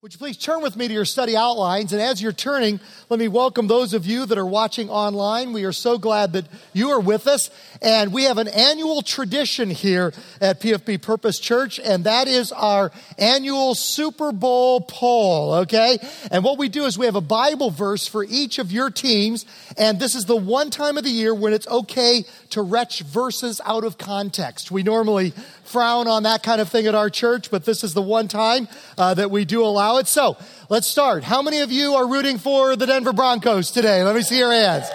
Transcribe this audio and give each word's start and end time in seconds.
Would 0.00 0.12
you 0.14 0.18
please 0.18 0.36
turn 0.36 0.62
with 0.62 0.76
me 0.76 0.86
to 0.86 0.94
your 0.94 1.04
study 1.04 1.36
outlines? 1.36 1.92
And 1.92 2.00
as 2.00 2.22
you're 2.22 2.30
turning, 2.30 2.78
let 3.08 3.18
me 3.18 3.26
welcome 3.26 3.66
those 3.66 3.94
of 3.94 4.06
you 4.06 4.26
that 4.26 4.38
are 4.38 4.46
watching 4.46 4.88
online. 4.88 5.52
We 5.52 5.64
are 5.64 5.72
so 5.72 5.98
glad 5.98 6.34
that 6.34 6.46
you 6.72 6.90
are 6.90 7.00
with 7.00 7.26
us. 7.26 7.50
And 7.82 8.12
we 8.12 8.22
have 8.22 8.38
an 8.38 8.46
annual 8.46 9.02
tradition 9.02 9.70
here 9.70 10.12
at 10.40 10.60
PFB 10.60 11.02
Purpose 11.02 11.40
Church, 11.40 11.80
and 11.80 12.04
that 12.04 12.28
is 12.28 12.52
our 12.52 12.92
annual 13.18 13.74
Super 13.74 14.30
Bowl 14.30 14.82
poll, 14.82 15.54
okay? 15.54 15.98
And 16.30 16.44
what 16.44 16.58
we 16.58 16.68
do 16.68 16.84
is 16.84 16.96
we 16.96 17.06
have 17.06 17.16
a 17.16 17.20
Bible 17.20 17.72
verse 17.72 18.06
for 18.06 18.22
each 18.22 18.60
of 18.60 18.70
your 18.70 18.90
teams, 18.90 19.46
and 19.76 19.98
this 19.98 20.14
is 20.14 20.26
the 20.26 20.36
one 20.36 20.70
time 20.70 20.96
of 20.96 21.02
the 21.02 21.10
year 21.10 21.34
when 21.34 21.52
it's 21.52 21.66
okay 21.66 22.24
to 22.50 22.62
retch 22.62 23.00
verses 23.00 23.60
out 23.64 23.82
of 23.82 23.98
context. 23.98 24.70
We 24.70 24.84
normally 24.84 25.32
frown 25.68 26.08
on 26.08 26.24
that 26.24 26.42
kind 26.42 26.60
of 26.60 26.68
thing 26.68 26.86
at 26.86 26.94
our 26.94 27.10
church, 27.10 27.50
but 27.50 27.64
this 27.64 27.84
is 27.84 27.94
the 27.94 28.02
one 28.02 28.28
time 28.28 28.68
uh, 28.96 29.14
that 29.14 29.30
we 29.30 29.44
do 29.44 29.64
allow 29.64 29.98
it. 29.98 30.06
So 30.06 30.36
let's 30.68 30.86
start. 30.86 31.24
How 31.24 31.42
many 31.42 31.60
of 31.60 31.70
you 31.70 31.94
are 31.94 32.08
rooting 32.08 32.38
for 32.38 32.76
the 32.76 32.86
Denver 32.86 33.12
Broncos 33.12 33.70
today? 33.70 34.02
Let 34.02 34.14
me 34.14 34.22
see 34.22 34.38
your 34.38 34.52
hands. 34.52 34.86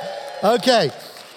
Okay. 0.44 0.92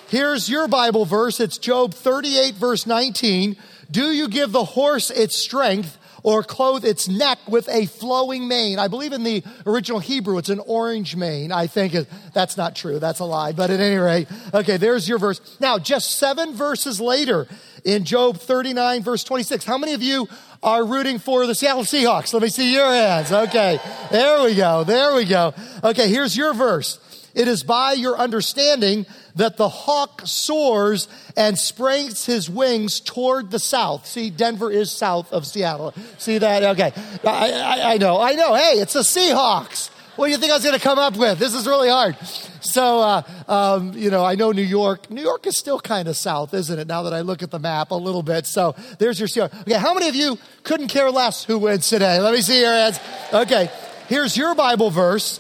Here's 0.09 0.49
your 0.49 0.69
Bible 0.69 1.05
verse. 1.05 1.41
It's 1.41 1.59
Job 1.59 1.95
38 1.95 2.55
verse 2.55 2.87
19. 2.87 3.57
Do 3.91 4.11
you 4.11 4.29
give 4.29 4.53
the 4.53 4.65
horse 4.65 5.11
its 5.11 5.37
strength 5.37 5.99
or 6.27 6.43
clothe 6.43 6.85
its 6.85 7.09
neck 7.09 7.39
with 7.47 7.69
a 7.69 7.87
flowing 7.87 8.49
mane. 8.49 8.81
I 8.81 8.89
believe 8.89 9.13
in 9.13 9.23
the 9.23 9.45
original 9.65 10.01
Hebrew, 10.01 10.39
it's 10.39 10.49
an 10.49 10.59
orange 10.59 11.15
mane, 11.15 11.53
I 11.53 11.69
think. 11.69 11.95
That's 12.33 12.57
not 12.57 12.75
true. 12.75 12.99
That's 12.99 13.21
a 13.21 13.25
lie. 13.25 13.53
But 13.53 13.71
at 13.71 13.79
any 13.79 13.95
rate, 13.95 14.27
okay, 14.53 14.77
there's 14.77 15.09
your 15.09 15.21
verse. 15.21 15.41
Now, 15.61 15.79
just 15.79 16.19
seven 16.19 16.57
verses 16.57 17.01
later 17.01 17.47
in 17.87 18.05
Job 18.05 18.39
39, 18.39 19.05
verse 19.05 19.23
26, 19.23 19.65
how 19.65 19.79
many 19.79 19.95
of 19.95 20.03
you 20.03 20.29
are 20.61 20.85
rooting 20.85 21.21
for 21.21 21.47
the 21.47 21.55
Seattle 21.55 21.85
Seahawks? 21.85 22.33
Let 22.33 22.43
me 22.43 22.49
see 22.49 22.75
your 22.75 22.91
hands. 22.91 23.31
Okay, 23.31 23.79
there 24.11 24.43
we 24.43 24.57
go. 24.57 24.83
There 24.83 25.15
we 25.15 25.25
go. 25.25 25.55
Okay, 25.85 26.09
here's 26.09 26.37
your 26.37 26.53
verse. 26.53 26.99
It 27.33 27.47
is 27.47 27.63
by 27.63 27.93
your 27.93 28.17
understanding 28.17 29.07
that 29.37 29.57
the 29.57 29.69
hawk 29.69 30.23
soars 30.25 31.07
and 31.37 31.57
spreads 31.57 32.27
his 32.27 32.51
wings 32.51 32.99
toward 32.99 33.53
the 33.53 33.59
south. 33.61 34.07
See, 34.07 34.31
Denver 34.31 34.71
is 34.71 34.91
south 34.91 35.33
of 35.33 35.47
Seattle. 35.47 35.95
See 36.19 36.39
that? 36.39 36.65
Okay. 36.65 36.93
I, 37.25 37.53
I, 37.53 37.93
I 37.93 37.97
know. 37.99 38.21
I 38.21 38.33
know. 38.33 38.55
Hey, 38.55 38.81
it's 38.81 38.95
the 38.95 39.01
Seahawks. 39.01 39.91
What 40.17 40.27
do 40.27 40.33
you 40.33 40.39
think 40.39 40.51
I 40.51 40.55
was 40.55 40.65
going 40.65 40.79
to 40.79 40.83
come 40.83 40.99
up 40.99 41.17
with? 41.17 41.39
This 41.39 41.53
is 41.53 41.67
really 41.67 41.91
hard. 41.91 42.17
So, 42.61 43.01
uh, 43.01 43.23
um, 43.49 43.93
you 43.93 44.11
know, 44.11 44.25
I 44.25 44.35
know 44.35 44.51
New 44.51 44.63
York. 44.63 45.11
New 45.11 45.21
York 45.21 45.47
is 45.47 45.59
still 45.59 45.79
kind 45.79 46.09
of 46.09 46.17
south, 46.17 46.55
isn't 46.55 46.79
it? 46.79 46.89
Now 46.89 47.03
that 47.03 47.13
I 47.13 47.21
look 47.21 47.43
at 47.43 47.51
the 47.51 47.59
map 47.59 47.91
a 47.91 47.95
little 47.95 48.23
bit. 48.23 48.47
So 48.47 48.75
there's 48.99 49.21
your 49.21 49.29
Seahawks. 49.29 49.61
Okay, 49.61 49.75
how 49.75 49.93
many 49.93 50.09
of 50.09 50.15
you 50.15 50.39
couldn't 50.63 50.89
care 50.89 51.11
less 51.11 51.45
who 51.45 51.59
wins 51.59 51.89
today? 51.89 52.19
Let 52.19 52.33
me 52.33 52.41
see 52.41 52.61
your 52.61 52.73
hands. 52.73 52.99
Okay, 53.33 53.71
here's 54.09 54.37
your 54.37 54.55
Bible 54.55 54.91
verse. 54.91 55.39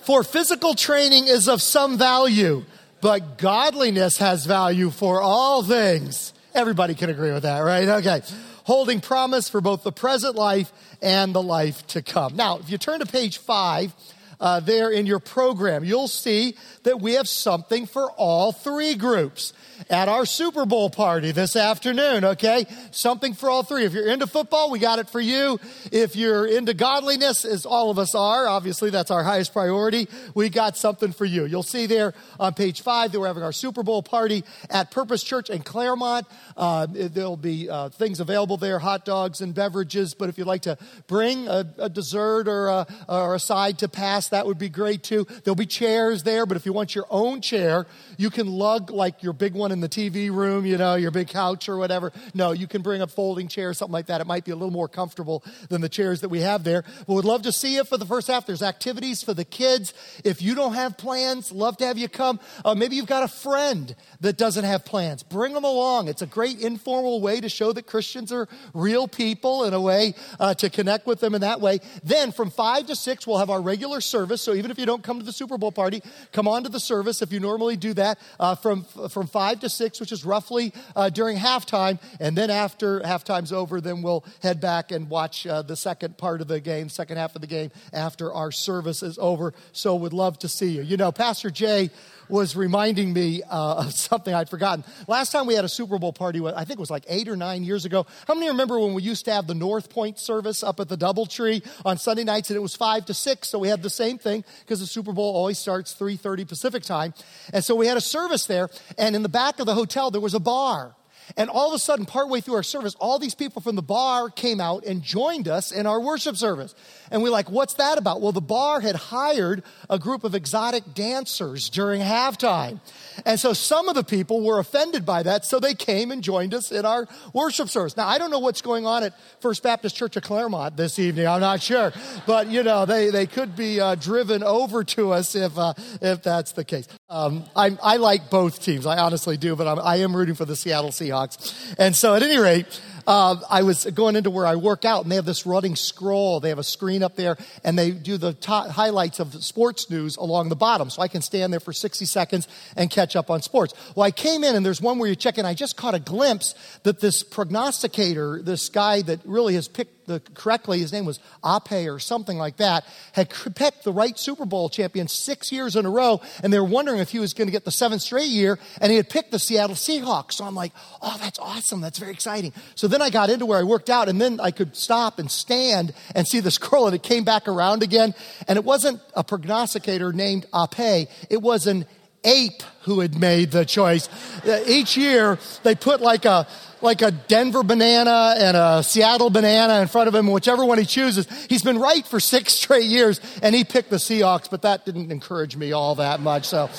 For 0.00 0.22
physical 0.22 0.74
training 0.74 1.26
is 1.26 1.48
of 1.48 1.60
some 1.60 1.98
value, 1.98 2.64
but 3.02 3.36
godliness 3.36 4.18
has 4.18 4.46
value 4.46 4.88
for 4.90 5.20
all 5.20 5.62
things. 5.62 6.32
Everybody 6.54 6.94
can 6.94 7.10
agree 7.10 7.32
with 7.32 7.42
that, 7.42 7.58
right? 7.58 7.86
Okay. 7.86 8.22
Holding 8.64 9.00
promise 9.00 9.48
for 9.48 9.60
both 9.60 9.84
the 9.84 9.92
present 9.92 10.34
life 10.34 10.72
and 11.02 11.34
the 11.34 11.42
life 11.42 11.86
to 11.88 12.02
come. 12.02 12.36
Now, 12.36 12.58
if 12.58 12.70
you 12.70 12.78
turn 12.78 13.00
to 13.00 13.06
page 13.06 13.38
five, 13.38 13.94
uh, 14.40 14.60
there 14.60 14.90
in 14.90 15.06
your 15.06 15.20
program, 15.20 15.84
you'll 15.84 16.08
see 16.08 16.56
that 16.82 17.00
we 17.00 17.14
have 17.14 17.28
something 17.28 17.86
for 17.86 18.10
all 18.12 18.52
three 18.52 18.94
groups 18.94 19.52
at 19.90 20.08
our 20.08 20.24
Super 20.24 20.64
Bowl 20.66 20.90
party 20.90 21.32
this 21.32 21.56
afternoon, 21.56 22.24
okay? 22.24 22.66
Something 22.90 23.34
for 23.34 23.50
all 23.50 23.62
three. 23.62 23.84
If 23.84 23.92
you're 23.92 24.08
into 24.08 24.26
football, 24.26 24.70
we 24.70 24.78
got 24.78 24.98
it 24.98 25.08
for 25.08 25.20
you. 25.20 25.60
If 25.92 26.16
you're 26.16 26.46
into 26.46 26.74
godliness, 26.74 27.44
as 27.44 27.66
all 27.66 27.90
of 27.90 27.98
us 27.98 28.14
are, 28.14 28.46
obviously 28.48 28.90
that's 28.90 29.10
our 29.10 29.22
highest 29.22 29.52
priority, 29.52 30.08
we 30.34 30.48
got 30.48 30.76
something 30.76 31.12
for 31.12 31.24
you. 31.24 31.44
You'll 31.44 31.62
see 31.62 31.86
there 31.86 32.14
on 32.40 32.54
page 32.54 32.82
five 32.82 33.12
that 33.12 33.20
we're 33.20 33.26
having 33.26 33.42
our 33.42 33.52
Super 33.52 33.82
Bowl 33.82 34.02
party 34.02 34.44
at 34.70 34.90
Purpose 34.90 35.22
Church 35.22 35.50
in 35.50 35.62
Claremont. 35.62 36.26
Uh, 36.56 36.86
there'll 36.88 37.36
be 37.36 37.68
uh, 37.68 37.90
things 37.90 38.20
available 38.20 38.56
there, 38.56 38.78
hot 38.78 39.04
dogs 39.04 39.40
and 39.40 39.54
beverages, 39.54 40.14
but 40.14 40.28
if 40.28 40.38
you'd 40.38 40.46
like 40.46 40.62
to 40.62 40.78
bring 41.06 41.48
a, 41.48 41.66
a 41.78 41.88
dessert 41.88 42.48
or 42.48 42.68
a, 42.68 42.86
or 43.08 43.34
a 43.34 43.40
side 43.40 43.78
to 43.78 43.88
pass, 43.88 44.25
that 44.30 44.46
would 44.46 44.58
be 44.58 44.68
great 44.68 45.02
too. 45.02 45.26
There'll 45.44 45.54
be 45.56 45.66
chairs 45.66 46.22
there, 46.22 46.46
but 46.46 46.56
if 46.56 46.66
you 46.66 46.72
want 46.72 46.94
your 46.94 47.06
own 47.10 47.40
chair, 47.40 47.86
you 48.16 48.30
can 48.30 48.46
lug 48.46 48.90
like 48.90 49.22
your 49.22 49.32
big 49.32 49.54
one 49.54 49.72
in 49.72 49.80
the 49.80 49.88
TV 49.88 50.30
room, 50.30 50.66
you 50.66 50.76
know, 50.78 50.94
your 50.94 51.10
big 51.10 51.28
couch 51.28 51.68
or 51.68 51.76
whatever. 51.76 52.12
No, 52.34 52.52
you 52.52 52.66
can 52.66 52.82
bring 52.82 53.02
a 53.02 53.06
folding 53.06 53.48
chair, 53.48 53.72
something 53.74 53.92
like 53.92 54.06
that. 54.06 54.20
It 54.20 54.26
might 54.26 54.44
be 54.44 54.52
a 54.52 54.56
little 54.56 54.72
more 54.72 54.88
comfortable 54.88 55.44
than 55.68 55.80
the 55.80 55.88
chairs 55.88 56.20
that 56.20 56.28
we 56.28 56.40
have 56.40 56.64
there. 56.64 56.82
But 57.06 57.14
would 57.14 57.24
love 57.24 57.42
to 57.42 57.52
see 57.52 57.76
you 57.76 57.84
for 57.84 57.96
the 57.96 58.06
first 58.06 58.28
half. 58.28 58.46
There's 58.46 58.62
activities 58.62 59.22
for 59.22 59.34
the 59.34 59.44
kids. 59.44 59.94
If 60.24 60.42
you 60.42 60.54
don't 60.54 60.74
have 60.74 60.96
plans, 60.96 61.52
love 61.52 61.76
to 61.78 61.86
have 61.86 61.98
you 61.98 62.08
come. 62.08 62.40
Uh, 62.64 62.74
maybe 62.74 62.96
you've 62.96 63.06
got 63.06 63.22
a 63.22 63.28
friend 63.28 63.94
that 64.20 64.36
doesn't 64.36 64.64
have 64.64 64.84
plans. 64.84 65.22
Bring 65.22 65.52
them 65.52 65.64
along. 65.64 66.08
It's 66.08 66.22
a 66.22 66.26
great 66.26 66.60
informal 66.60 67.20
way 67.20 67.40
to 67.40 67.48
show 67.48 67.72
that 67.72 67.86
Christians 67.86 68.32
are 68.32 68.48
real 68.74 69.08
people 69.08 69.64
and 69.64 69.74
a 69.74 69.80
way 69.80 70.14
uh, 70.40 70.54
to 70.54 70.70
connect 70.70 71.06
with 71.06 71.20
them 71.20 71.34
in 71.34 71.40
that 71.42 71.60
way. 71.60 71.80
Then 72.02 72.32
from 72.32 72.50
five 72.50 72.86
to 72.86 72.96
six, 72.96 73.26
we'll 73.26 73.38
have 73.38 73.50
our 73.50 73.60
regular 73.60 74.00
service. 74.00 74.15
So 74.16 74.54
even 74.54 74.70
if 74.70 74.78
you 74.78 74.86
don't 74.86 75.02
come 75.02 75.18
to 75.18 75.24
the 75.24 75.32
Super 75.32 75.58
Bowl 75.58 75.72
party, 75.72 76.02
come 76.32 76.48
on 76.48 76.62
to 76.62 76.70
the 76.70 76.80
service 76.80 77.20
if 77.20 77.32
you 77.32 77.40
normally 77.40 77.76
do 77.76 77.92
that 77.94 78.18
uh, 78.40 78.54
from, 78.54 78.84
from 79.10 79.26
five 79.26 79.60
to 79.60 79.68
six, 79.68 80.00
which 80.00 80.10
is 80.10 80.24
roughly 80.24 80.72
uh, 80.94 81.10
during 81.10 81.36
halftime. 81.36 82.00
And 82.18 82.36
then 82.36 82.48
after 82.48 83.00
halftime's 83.00 83.52
over, 83.52 83.80
then 83.80 84.00
we'll 84.00 84.24
head 84.42 84.60
back 84.60 84.90
and 84.90 85.10
watch 85.10 85.46
uh, 85.46 85.62
the 85.62 85.76
second 85.76 86.16
part 86.16 86.40
of 86.40 86.48
the 86.48 86.60
game, 86.60 86.88
second 86.88 87.18
half 87.18 87.34
of 87.34 87.42
the 87.42 87.46
game 87.46 87.70
after 87.92 88.32
our 88.32 88.50
service 88.50 89.02
is 89.02 89.18
over. 89.18 89.52
So 89.72 89.94
would 89.96 90.14
love 90.14 90.38
to 90.38 90.48
see 90.48 90.70
you. 90.70 90.82
You 90.82 90.96
know, 90.96 91.12
Pastor 91.12 91.50
Jay 91.50 91.90
was 92.28 92.56
reminding 92.56 93.12
me 93.12 93.42
uh, 93.42 93.84
of 93.84 93.92
something 93.92 94.34
I'd 94.34 94.48
forgotten. 94.48 94.84
Last 95.06 95.32
time 95.32 95.46
we 95.46 95.54
had 95.54 95.64
a 95.64 95.68
Super 95.68 95.98
Bowl 95.98 96.12
party, 96.12 96.40
I 96.44 96.64
think 96.64 96.78
it 96.78 96.80
was 96.80 96.90
like 96.90 97.04
eight 97.08 97.28
or 97.28 97.36
nine 97.36 97.64
years 97.64 97.84
ago. 97.84 98.06
How 98.26 98.34
many 98.34 98.48
remember 98.48 98.78
when 98.78 98.94
we 98.94 99.02
used 99.02 99.24
to 99.26 99.32
have 99.32 99.46
the 99.46 99.54
North 99.54 99.90
Point 99.90 100.18
service 100.18 100.62
up 100.62 100.80
at 100.80 100.88
the 100.88 100.96
Doubletree 100.96 101.66
on 101.84 101.98
Sunday 101.98 102.24
nights, 102.24 102.50
and 102.50 102.56
it 102.56 102.60
was 102.60 102.74
five 102.74 103.04
to 103.06 103.14
six, 103.14 103.48
so 103.48 103.58
we 103.58 103.68
had 103.68 103.82
the 103.82 103.90
same 103.90 104.18
thing 104.18 104.44
because 104.60 104.80
the 104.80 104.86
Super 104.86 105.12
Bowl 105.12 105.34
always 105.34 105.58
starts 105.58 105.92
three 105.92 106.16
thirty 106.16 106.44
Pacific 106.44 106.82
time, 106.82 107.14
and 107.52 107.64
so 107.64 107.74
we 107.74 107.86
had 107.86 107.96
a 107.96 108.00
service 108.00 108.46
there, 108.46 108.68
and 108.98 109.14
in 109.16 109.22
the 109.22 109.28
back 109.28 109.60
of 109.60 109.66
the 109.66 109.74
hotel 109.74 110.10
there 110.10 110.20
was 110.20 110.34
a 110.34 110.40
bar. 110.40 110.94
And 111.36 111.50
all 111.50 111.68
of 111.68 111.74
a 111.74 111.78
sudden, 111.78 112.06
partway 112.06 112.40
through 112.40 112.54
our 112.54 112.62
service, 112.62 112.94
all 113.00 113.18
these 113.18 113.34
people 113.34 113.60
from 113.62 113.74
the 113.76 113.82
bar 113.82 114.30
came 114.30 114.60
out 114.60 114.84
and 114.84 115.02
joined 115.02 115.48
us 115.48 115.72
in 115.72 115.86
our 115.86 116.00
worship 116.00 116.36
service. 116.36 116.74
And 117.10 117.22
we're 117.22 117.30
like, 117.30 117.50
what's 117.50 117.74
that 117.74 117.98
about? 117.98 118.20
Well, 118.20 118.32
the 118.32 118.40
bar 118.40 118.80
had 118.80 118.96
hired 118.96 119.62
a 119.90 119.98
group 119.98 120.24
of 120.24 120.34
exotic 120.34 120.94
dancers 120.94 121.68
during 121.68 122.00
halftime. 122.00 122.80
And 123.24 123.40
so 123.40 123.52
some 123.52 123.88
of 123.88 123.94
the 123.94 124.04
people 124.04 124.44
were 124.44 124.58
offended 124.58 125.04
by 125.04 125.22
that, 125.24 125.44
so 125.44 125.58
they 125.58 125.74
came 125.74 126.10
and 126.10 126.22
joined 126.22 126.54
us 126.54 126.70
in 126.70 126.84
our 126.84 127.08
worship 127.32 127.68
service. 127.68 127.96
Now, 127.96 128.06
I 128.06 128.18
don't 128.18 128.30
know 128.30 128.38
what's 128.38 128.62
going 128.62 128.86
on 128.86 129.02
at 129.02 129.12
First 129.40 129.62
Baptist 129.62 129.96
Church 129.96 130.16
of 130.16 130.22
Claremont 130.22 130.76
this 130.76 130.98
evening. 130.98 131.26
I'm 131.26 131.40
not 131.40 131.62
sure. 131.62 131.92
But, 132.26 132.48
you 132.48 132.62
know, 132.62 132.86
they, 132.86 133.10
they 133.10 133.26
could 133.26 133.56
be 133.56 133.80
uh, 133.80 133.94
driven 133.94 134.42
over 134.42 134.84
to 134.84 135.12
us 135.12 135.34
if, 135.34 135.56
uh, 135.58 135.74
if 136.00 136.22
that's 136.22 136.52
the 136.52 136.64
case. 136.64 136.88
Um, 137.08 137.44
I, 137.54 137.78
I 137.80 137.96
like 137.98 138.30
both 138.30 138.60
teams. 138.60 138.84
I 138.84 138.98
honestly 138.98 139.36
do, 139.36 139.54
but 139.54 139.68
I'm, 139.68 139.78
I 139.78 139.96
am 139.96 140.14
rooting 140.14 140.34
for 140.34 140.44
the 140.44 140.56
Seattle 140.56 140.90
Seahawks. 140.90 141.76
And 141.78 141.94
so, 141.94 142.16
at 142.16 142.24
any 142.24 142.36
rate, 142.36 142.80
uh, 143.06 143.36
I 143.48 143.62
was 143.62 143.84
going 143.84 144.16
into 144.16 144.28
where 144.28 144.44
I 144.44 144.56
work 144.56 144.84
out, 144.84 145.04
and 145.04 145.12
they 145.12 145.14
have 145.14 145.24
this 145.24 145.46
running 145.46 145.76
scroll. 145.76 146.40
They 146.40 146.48
have 146.48 146.58
a 146.58 146.64
screen 146.64 147.04
up 147.04 147.14
there, 147.14 147.36
and 147.62 147.78
they 147.78 147.92
do 147.92 148.16
the 148.16 148.32
top 148.32 148.70
highlights 148.70 149.20
of 149.20 149.32
sports 149.44 149.88
news 149.88 150.16
along 150.16 150.48
the 150.48 150.56
bottom. 150.56 150.90
So 150.90 151.00
I 151.00 151.06
can 151.06 151.22
stand 151.22 151.52
there 151.52 151.60
for 151.60 151.72
60 151.72 152.04
seconds 152.06 152.48
and 152.76 152.90
catch 152.90 153.14
up 153.14 153.30
on 153.30 153.40
sports. 153.40 153.72
Well, 153.94 154.04
I 154.04 154.10
came 154.10 154.42
in, 154.42 154.56
and 154.56 154.66
there's 154.66 154.82
one 154.82 154.98
where 154.98 155.08
you 155.08 155.14
check 155.14 155.38
in. 155.38 155.46
I 155.46 155.54
just 155.54 155.76
caught 155.76 155.94
a 155.94 156.00
glimpse 156.00 156.56
that 156.82 156.98
this 156.98 157.22
prognosticator, 157.22 158.42
this 158.42 158.68
guy 158.68 159.02
that 159.02 159.20
really 159.24 159.54
has 159.54 159.68
picked 159.68 159.95
the, 160.06 160.20
correctly, 160.34 160.78
his 160.78 160.92
name 160.92 161.04
was 161.04 161.20
Ape 161.44 161.88
or 161.88 161.98
something 161.98 162.38
like 162.38 162.56
that, 162.56 162.84
had 163.12 163.30
picked 163.54 163.84
the 163.84 163.92
right 163.92 164.18
Super 164.18 164.44
Bowl 164.44 164.68
champion 164.68 165.08
six 165.08 165.52
years 165.52 165.76
in 165.76 165.86
a 165.86 165.90
row, 165.90 166.20
and 166.42 166.52
they 166.52 166.58
were 166.58 166.64
wondering 166.64 167.00
if 167.00 167.10
he 167.10 167.18
was 167.18 167.34
going 167.34 167.48
to 167.48 167.52
get 167.52 167.64
the 167.64 167.70
seventh 167.70 168.02
straight 168.02 168.28
year, 168.28 168.58
and 168.80 168.90
he 168.90 168.96
had 168.96 169.08
picked 169.08 169.30
the 169.30 169.38
Seattle 169.38 169.76
Seahawks. 169.76 170.32
So 170.32 170.44
I'm 170.44 170.54
like, 170.54 170.72
oh, 171.02 171.16
that's 171.20 171.38
awesome. 171.38 171.80
That's 171.80 171.98
very 171.98 172.12
exciting. 172.12 172.52
So 172.74 172.88
then 172.88 173.02
I 173.02 173.10
got 173.10 173.30
into 173.30 173.46
where 173.46 173.58
I 173.58 173.64
worked 173.64 173.90
out, 173.90 174.08
and 174.08 174.20
then 174.20 174.40
I 174.40 174.50
could 174.50 174.76
stop 174.76 175.18
and 175.18 175.30
stand 175.30 175.92
and 176.14 176.26
see 176.26 176.40
the 176.40 176.50
scroll, 176.50 176.86
and 176.86 176.94
it 176.94 177.02
came 177.02 177.24
back 177.24 177.48
around 177.48 177.82
again. 177.82 178.14
And 178.48 178.56
it 178.56 178.64
wasn't 178.64 179.00
a 179.14 179.24
prognosticator 179.24 180.12
named 180.12 180.46
Ape, 180.54 181.08
it 181.30 181.42
was 181.42 181.66
an 181.66 181.86
ape 182.26 182.62
who 182.82 183.00
had 183.00 183.18
made 183.18 183.52
the 183.52 183.64
choice. 183.64 184.08
Uh, 184.44 184.62
each 184.66 184.96
year, 184.96 185.38
they 185.62 185.74
put 185.74 186.00
like 186.00 186.24
a 186.24 186.46
like 186.86 187.02
a 187.02 187.10
Denver 187.10 187.62
banana 187.62 188.34
and 188.38 188.56
a 188.56 188.82
Seattle 188.82 189.28
banana 189.28 189.82
in 189.82 189.88
front 189.88 190.08
of 190.08 190.14
him, 190.14 190.28
whichever 190.28 190.64
one 190.64 190.78
he 190.78 190.86
chooses. 190.86 191.28
He's 191.48 191.62
been 191.62 191.78
right 191.78 192.06
for 192.06 192.20
six 192.20 192.54
straight 192.54 192.86
years, 192.86 193.20
and 193.42 193.54
he 193.54 193.64
picked 193.64 193.90
the 193.90 193.96
Seahawks, 193.96 194.48
but 194.48 194.62
that 194.62 194.86
didn't 194.86 195.12
encourage 195.12 195.56
me 195.56 195.72
all 195.72 195.96
that 195.96 196.20
much. 196.20 196.46
So, 196.46 196.70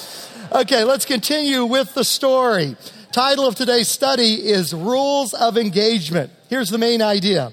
okay, 0.51 0.83
let's 0.83 1.05
continue 1.05 1.65
with 1.65 1.93
the 1.93 2.03
story. 2.03 2.75
Title 3.11 3.45
of 3.45 3.55
today's 3.55 3.87
study 3.87 4.35
is 4.35 4.73
Rules 4.73 5.33
of 5.33 5.57
Engagement. 5.57 6.31
Here's 6.49 6.69
the 6.69 6.77
main 6.77 7.01
idea 7.01 7.51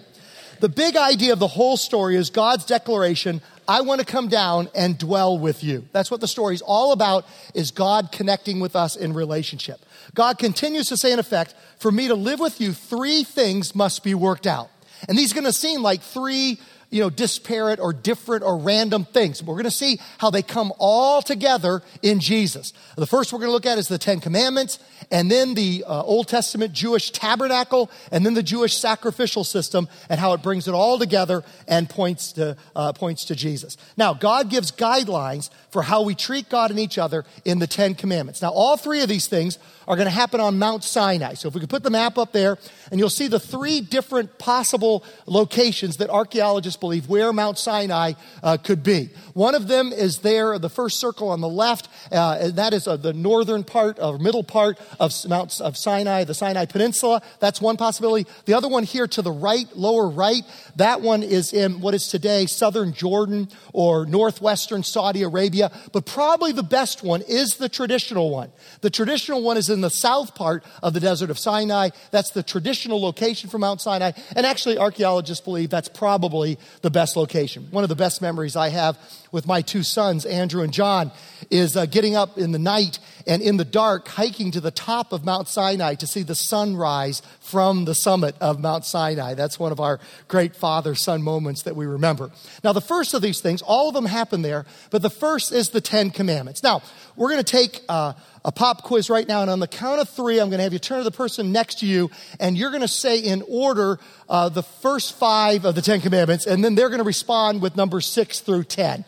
the 0.60 0.68
big 0.68 0.96
idea 0.96 1.32
of 1.32 1.38
the 1.38 1.48
whole 1.48 1.76
story 1.76 2.16
is 2.16 2.30
God's 2.30 2.64
declaration, 2.64 3.42
I 3.66 3.80
want 3.80 4.00
to 4.00 4.06
come 4.06 4.28
down 4.28 4.68
and 4.74 4.96
dwell 4.96 5.38
with 5.38 5.64
you. 5.64 5.86
That's 5.92 6.10
what 6.10 6.20
the 6.20 6.28
story 6.28 6.54
is 6.54 6.62
all 6.62 6.92
about, 6.92 7.26
is 7.54 7.70
God 7.70 8.12
connecting 8.12 8.60
with 8.60 8.76
us 8.76 8.96
in 8.96 9.12
relationship. 9.12 9.80
God 10.14 10.38
continues 10.38 10.88
to 10.88 10.96
say, 10.96 11.12
in 11.12 11.18
effect, 11.18 11.54
for 11.78 11.90
me 11.90 12.08
to 12.08 12.14
live 12.14 12.40
with 12.40 12.60
you, 12.60 12.72
three 12.72 13.24
things 13.24 13.74
must 13.74 14.04
be 14.04 14.14
worked 14.14 14.46
out. 14.46 14.70
And 15.08 15.18
these 15.18 15.32
are 15.32 15.34
going 15.34 15.44
to 15.44 15.52
seem 15.52 15.82
like 15.82 16.02
three 16.02 16.58
you 16.94 17.00
know, 17.00 17.10
disparate 17.10 17.80
or 17.80 17.92
different 17.92 18.44
or 18.44 18.56
random 18.56 19.04
things. 19.04 19.42
We're 19.42 19.54
going 19.54 19.64
to 19.64 19.70
see 19.72 19.98
how 20.18 20.30
they 20.30 20.42
come 20.42 20.72
all 20.78 21.22
together 21.22 21.82
in 22.02 22.20
Jesus. 22.20 22.72
The 22.94 23.04
first 23.04 23.32
we're 23.32 23.40
going 23.40 23.48
to 23.48 23.52
look 23.52 23.66
at 23.66 23.78
is 23.78 23.88
the 23.88 23.98
Ten 23.98 24.20
Commandments, 24.20 24.78
and 25.10 25.28
then 25.28 25.54
the 25.54 25.84
uh, 25.88 26.02
Old 26.02 26.28
Testament 26.28 26.72
Jewish 26.72 27.10
tabernacle, 27.10 27.90
and 28.12 28.24
then 28.24 28.34
the 28.34 28.44
Jewish 28.44 28.76
sacrificial 28.76 29.42
system, 29.42 29.88
and 30.08 30.20
how 30.20 30.34
it 30.34 30.42
brings 30.42 30.68
it 30.68 30.74
all 30.74 30.96
together 30.96 31.42
and 31.66 31.90
points 31.90 32.30
to, 32.34 32.56
uh, 32.76 32.92
points 32.92 33.24
to 33.24 33.34
Jesus. 33.34 33.76
Now, 33.96 34.14
God 34.14 34.48
gives 34.48 34.70
guidelines 34.70 35.50
for 35.70 35.82
how 35.82 36.02
we 36.02 36.14
treat 36.14 36.48
God 36.48 36.70
and 36.70 36.78
each 36.78 36.96
other 36.96 37.24
in 37.44 37.58
the 37.58 37.66
Ten 37.66 37.96
Commandments. 37.96 38.40
Now, 38.40 38.50
all 38.50 38.76
three 38.76 39.02
of 39.02 39.08
these 39.08 39.26
things 39.26 39.58
are 39.86 39.96
going 39.96 40.06
to 40.06 40.14
happen 40.14 40.40
on 40.40 40.58
Mount 40.58 40.84
Sinai. 40.84 41.34
So 41.34 41.48
if 41.48 41.54
we 41.54 41.60
could 41.60 41.70
put 41.70 41.82
the 41.82 41.90
map 41.90 42.18
up 42.18 42.32
there, 42.32 42.58
and 42.90 43.00
you'll 43.00 43.10
see 43.10 43.28
the 43.28 43.40
three 43.40 43.80
different 43.80 44.38
possible 44.38 45.04
locations 45.26 45.96
that 45.98 46.10
archaeologists 46.10 46.78
believe 46.78 47.08
where 47.08 47.32
Mount 47.32 47.58
Sinai 47.58 48.12
uh, 48.42 48.56
could 48.56 48.82
be. 48.82 49.10
One 49.34 49.54
of 49.54 49.68
them 49.68 49.92
is 49.92 50.18
there, 50.18 50.58
the 50.58 50.68
first 50.68 51.00
circle 51.00 51.28
on 51.28 51.40
the 51.40 51.48
left, 51.48 51.88
uh, 52.12 52.38
and 52.40 52.56
that 52.56 52.72
is 52.72 52.86
uh, 52.86 52.96
the 52.96 53.12
northern 53.12 53.64
part 53.64 53.98
or 54.00 54.18
middle 54.18 54.44
part 54.44 54.78
of 55.00 55.12
Mount 55.28 55.60
of 55.60 55.76
Sinai, 55.76 56.24
the 56.24 56.34
Sinai 56.34 56.66
Peninsula. 56.66 57.22
That's 57.40 57.60
one 57.60 57.76
possibility. 57.76 58.28
The 58.44 58.54
other 58.54 58.68
one 58.68 58.84
here 58.84 59.06
to 59.08 59.22
the 59.22 59.32
right, 59.32 59.66
lower 59.74 60.08
right, 60.08 60.42
that 60.76 61.00
one 61.00 61.22
is 61.22 61.52
in 61.52 61.80
what 61.80 61.94
is 61.94 62.08
today 62.08 62.46
southern 62.46 62.92
Jordan 62.92 63.48
or 63.72 64.06
northwestern 64.06 64.82
Saudi 64.82 65.22
Arabia. 65.22 65.70
But 65.92 66.06
probably 66.06 66.52
the 66.52 66.62
best 66.62 67.02
one 67.02 67.22
is 67.22 67.56
the 67.56 67.68
traditional 67.68 68.30
one. 68.30 68.52
The 68.80 68.90
traditional 68.90 69.42
one 69.42 69.56
is 69.56 69.68
in 69.74 69.82
the 69.82 69.90
south 69.90 70.34
part 70.34 70.64
of 70.82 70.94
the 70.94 71.00
desert 71.00 71.28
of 71.28 71.38
Sinai. 71.38 71.90
That's 72.10 72.30
the 72.30 72.42
traditional 72.42 73.02
location 73.02 73.50
for 73.50 73.58
Mount 73.58 73.82
Sinai. 73.82 74.12
And 74.34 74.46
actually, 74.46 74.78
archaeologists 74.78 75.44
believe 75.44 75.68
that's 75.68 75.90
probably 75.90 76.58
the 76.80 76.90
best 76.90 77.16
location. 77.16 77.68
One 77.70 77.84
of 77.84 77.90
the 77.90 77.96
best 77.96 78.22
memories 78.22 78.56
I 78.56 78.70
have 78.70 78.96
with 79.30 79.46
my 79.46 79.60
two 79.60 79.82
sons, 79.82 80.24
Andrew 80.24 80.62
and 80.62 80.72
John, 80.72 81.10
is 81.50 81.76
uh, 81.76 81.86
getting 81.86 82.16
up 82.16 82.38
in 82.38 82.52
the 82.52 82.58
night 82.58 82.98
and 83.26 83.42
in 83.42 83.56
the 83.56 83.64
dark 83.64 84.08
hiking 84.08 84.52
to 84.52 84.60
the 84.60 84.70
top 84.70 85.12
of 85.12 85.24
Mount 85.24 85.48
Sinai 85.48 85.94
to 85.96 86.06
see 86.06 86.22
the 86.22 86.34
sunrise 86.34 87.20
from 87.40 87.84
the 87.84 87.94
summit 87.94 88.36
of 88.40 88.60
Mount 88.60 88.84
Sinai. 88.84 89.34
That's 89.34 89.58
one 89.58 89.72
of 89.72 89.80
our 89.80 89.98
great 90.28 90.54
father 90.54 90.94
son 90.94 91.22
moments 91.22 91.62
that 91.62 91.74
we 91.74 91.84
remember. 91.86 92.30
Now, 92.62 92.72
the 92.72 92.80
first 92.80 93.12
of 93.12 93.22
these 93.22 93.40
things, 93.40 93.60
all 93.60 93.88
of 93.88 93.94
them 93.94 94.06
happen 94.06 94.42
there, 94.42 94.66
but 94.90 95.02
the 95.02 95.10
first 95.10 95.52
is 95.52 95.70
the 95.70 95.80
Ten 95.80 96.10
Commandments. 96.10 96.62
Now, 96.62 96.82
we're 97.16 97.30
going 97.30 97.42
to 97.42 97.52
take 97.52 97.80
uh, 97.88 98.14
a 98.44 98.52
pop 98.52 98.82
quiz 98.82 99.08
right 99.08 99.26
now, 99.26 99.40
and 99.40 99.50
on 99.50 99.58
the 99.58 99.66
count 99.66 100.00
of 100.00 100.08
three, 100.08 100.38
I'm 100.38 100.50
going 100.50 100.58
to 100.58 100.64
have 100.64 100.72
you 100.72 100.78
turn 100.78 100.98
to 100.98 101.04
the 101.04 101.10
person 101.10 101.50
next 101.50 101.78
to 101.80 101.86
you, 101.86 102.10
and 102.38 102.56
you're 102.56 102.70
going 102.70 102.82
to 102.82 102.88
say 102.88 103.18
in 103.18 103.42
order 103.48 103.98
uh, 104.28 104.50
the 104.50 104.62
first 104.62 105.18
five 105.18 105.64
of 105.64 105.74
the 105.74 105.82
Ten 105.82 106.00
Commandments, 106.00 106.46
and 106.46 106.62
then 106.62 106.74
they're 106.74 106.90
going 106.90 106.98
to 106.98 107.04
respond 107.04 107.62
with 107.62 107.76
number 107.76 108.00
six 108.00 108.40
through 108.40 108.64
ten. 108.64 109.04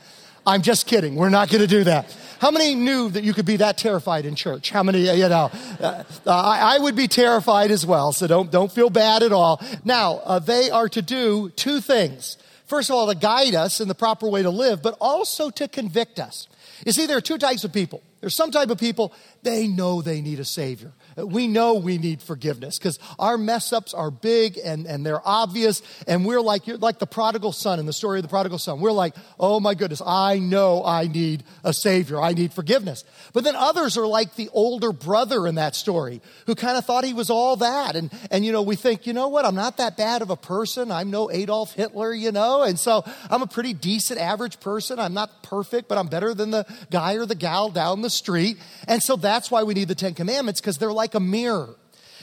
I'm 0.46 0.62
just 0.62 0.86
kidding. 0.86 1.16
We're 1.16 1.28
not 1.28 1.48
going 1.50 1.60
to 1.60 1.66
do 1.66 1.84
that. 1.84 2.16
How 2.38 2.50
many 2.50 2.74
knew 2.74 3.10
that 3.10 3.24
you 3.24 3.34
could 3.34 3.46
be 3.46 3.56
that 3.56 3.78
terrified 3.78 4.26
in 4.26 4.36
church? 4.36 4.70
How 4.70 4.82
many, 4.82 5.00
you 5.00 5.28
know, 5.28 5.50
uh, 5.80 6.04
I, 6.26 6.76
I, 6.76 6.78
would 6.78 6.94
be 6.94 7.08
terrified 7.08 7.70
as 7.70 7.84
well, 7.84 8.12
so 8.12 8.26
don't, 8.26 8.50
don't 8.50 8.70
feel 8.70 8.90
bad 8.90 9.22
at 9.22 9.32
all. 9.32 9.60
Now, 9.84 10.20
uh, 10.24 10.38
they 10.38 10.70
are 10.70 10.88
to 10.90 11.02
do 11.02 11.50
two 11.56 11.80
things. 11.80 12.36
First 12.66 12.90
of 12.90 12.96
all, 12.96 13.08
to 13.08 13.14
guide 13.14 13.54
us 13.54 13.80
in 13.80 13.88
the 13.88 13.94
proper 13.94 14.28
way 14.28 14.42
to 14.42 14.50
live, 14.50 14.82
but 14.82 14.96
also 15.00 15.50
to 15.50 15.66
convict 15.66 16.20
us. 16.20 16.46
You 16.84 16.92
see, 16.92 17.06
there 17.06 17.16
are 17.16 17.22
two 17.22 17.38
types 17.38 17.64
of 17.64 17.72
people. 17.72 18.02
There's 18.26 18.34
some 18.34 18.50
type 18.50 18.70
of 18.70 18.78
people, 18.78 19.12
they 19.44 19.68
know 19.68 20.02
they 20.02 20.20
need 20.20 20.40
a 20.40 20.44
Savior. 20.44 20.90
We 21.16 21.46
know 21.46 21.74
we 21.74 21.96
need 21.96 22.20
forgiveness 22.20 22.76
because 22.76 22.98
our 23.20 23.38
mess 23.38 23.72
ups 23.72 23.94
are 23.94 24.10
big 24.10 24.58
and, 24.58 24.84
and 24.84 25.06
they're 25.06 25.22
obvious. 25.24 25.80
And 26.08 26.26
we're 26.26 26.40
like, 26.40 26.66
you're 26.66 26.76
like 26.76 26.98
the 26.98 27.06
prodigal 27.06 27.52
son 27.52 27.78
in 27.78 27.86
the 27.86 27.92
story 27.92 28.18
of 28.18 28.24
the 28.24 28.28
prodigal 28.28 28.58
son. 28.58 28.80
We're 28.80 28.90
like, 28.90 29.14
oh 29.38 29.60
my 29.60 29.74
goodness, 29.74 30.02
I 30.04 30.40
know 30.40 30.84
I 30.84 31.06
need 31.06 31.44
a 31.62 31.72
Savior. 31.72 32.20
I 32.20 32.32
need 32.32 32.52
forgiveness. 32.52 33.04
But 33.32 33.44
then 33.44 33.54
others 33.54 33.96
are 33.96 34.08
like 34.08 34.34
the 34.34 34.48
older 34.52 34.90
brother 34.90 35.46
in 35.46 35.54
that 35.54 35.76
story 35.76 36.20
who 36.46 36.56
kind 36.56 36.76
of 36.76 36.84
thought 36.84 37.04
he 37.04 37.14
was 37.14 37.30
all 37.30 37.54
that. 37.58 37.94
And, 37.94 38.12
and, 38.32 38.44
you 38.44 38.50
know, 38.50 38.62
we 38.62 38.74
think, 38.74 39.06
you 39.06 39.12
know 39.12 39.28
what? 39.28 39.44
I'm 39.44 39.54
not 39.54 39.76
that 39.76 39.96
bad 39.96 40.20
of 40.20 40.30
a 40.30 40.36
person. 40.36 40.90
I'm 40.90 41.12
no 41.12 41.30
Adolf 41.30 41.74
Hitler, 41.74 42.12
you 42.12 42.32
know? 42.32 42.64
And 42.64 42.76
so 42.76 43.04
I'm 43.30 43.42
a 43.42 43.46
pretty 43.46 43.72
decent, 43.72 44.18
average 44.18 44.58
person. 44.58 44.98
I'm 44.98 45.14
not 45.14 45.44
perfect, 45.44 45.86
but 45.86 45.96
I'm 45.96 46.08
better 46.08 46.34
than 46.34 46.50
the 46.50 46.66
guy 46.90 47.14
or 47.14 47.24
the 47.24 47.36
gal 47.36 47.70
down 47.70 48.02
the 48.02 48.15
street. 48.16 48.58
And 48.88 49.02
so 49.02 49.16
that's 49.16 49.50
why 49.50 49.62
we 49.62 49.74
need 49.74 49.88
the 49.88 49.94
Ten 49.94 50.14
Commandments 50.14 50.60
because 50.60 50.78
they're 50.78 50.92
like 50.92 51.14
a 51.14 51.20
mirror. 51.20 51.76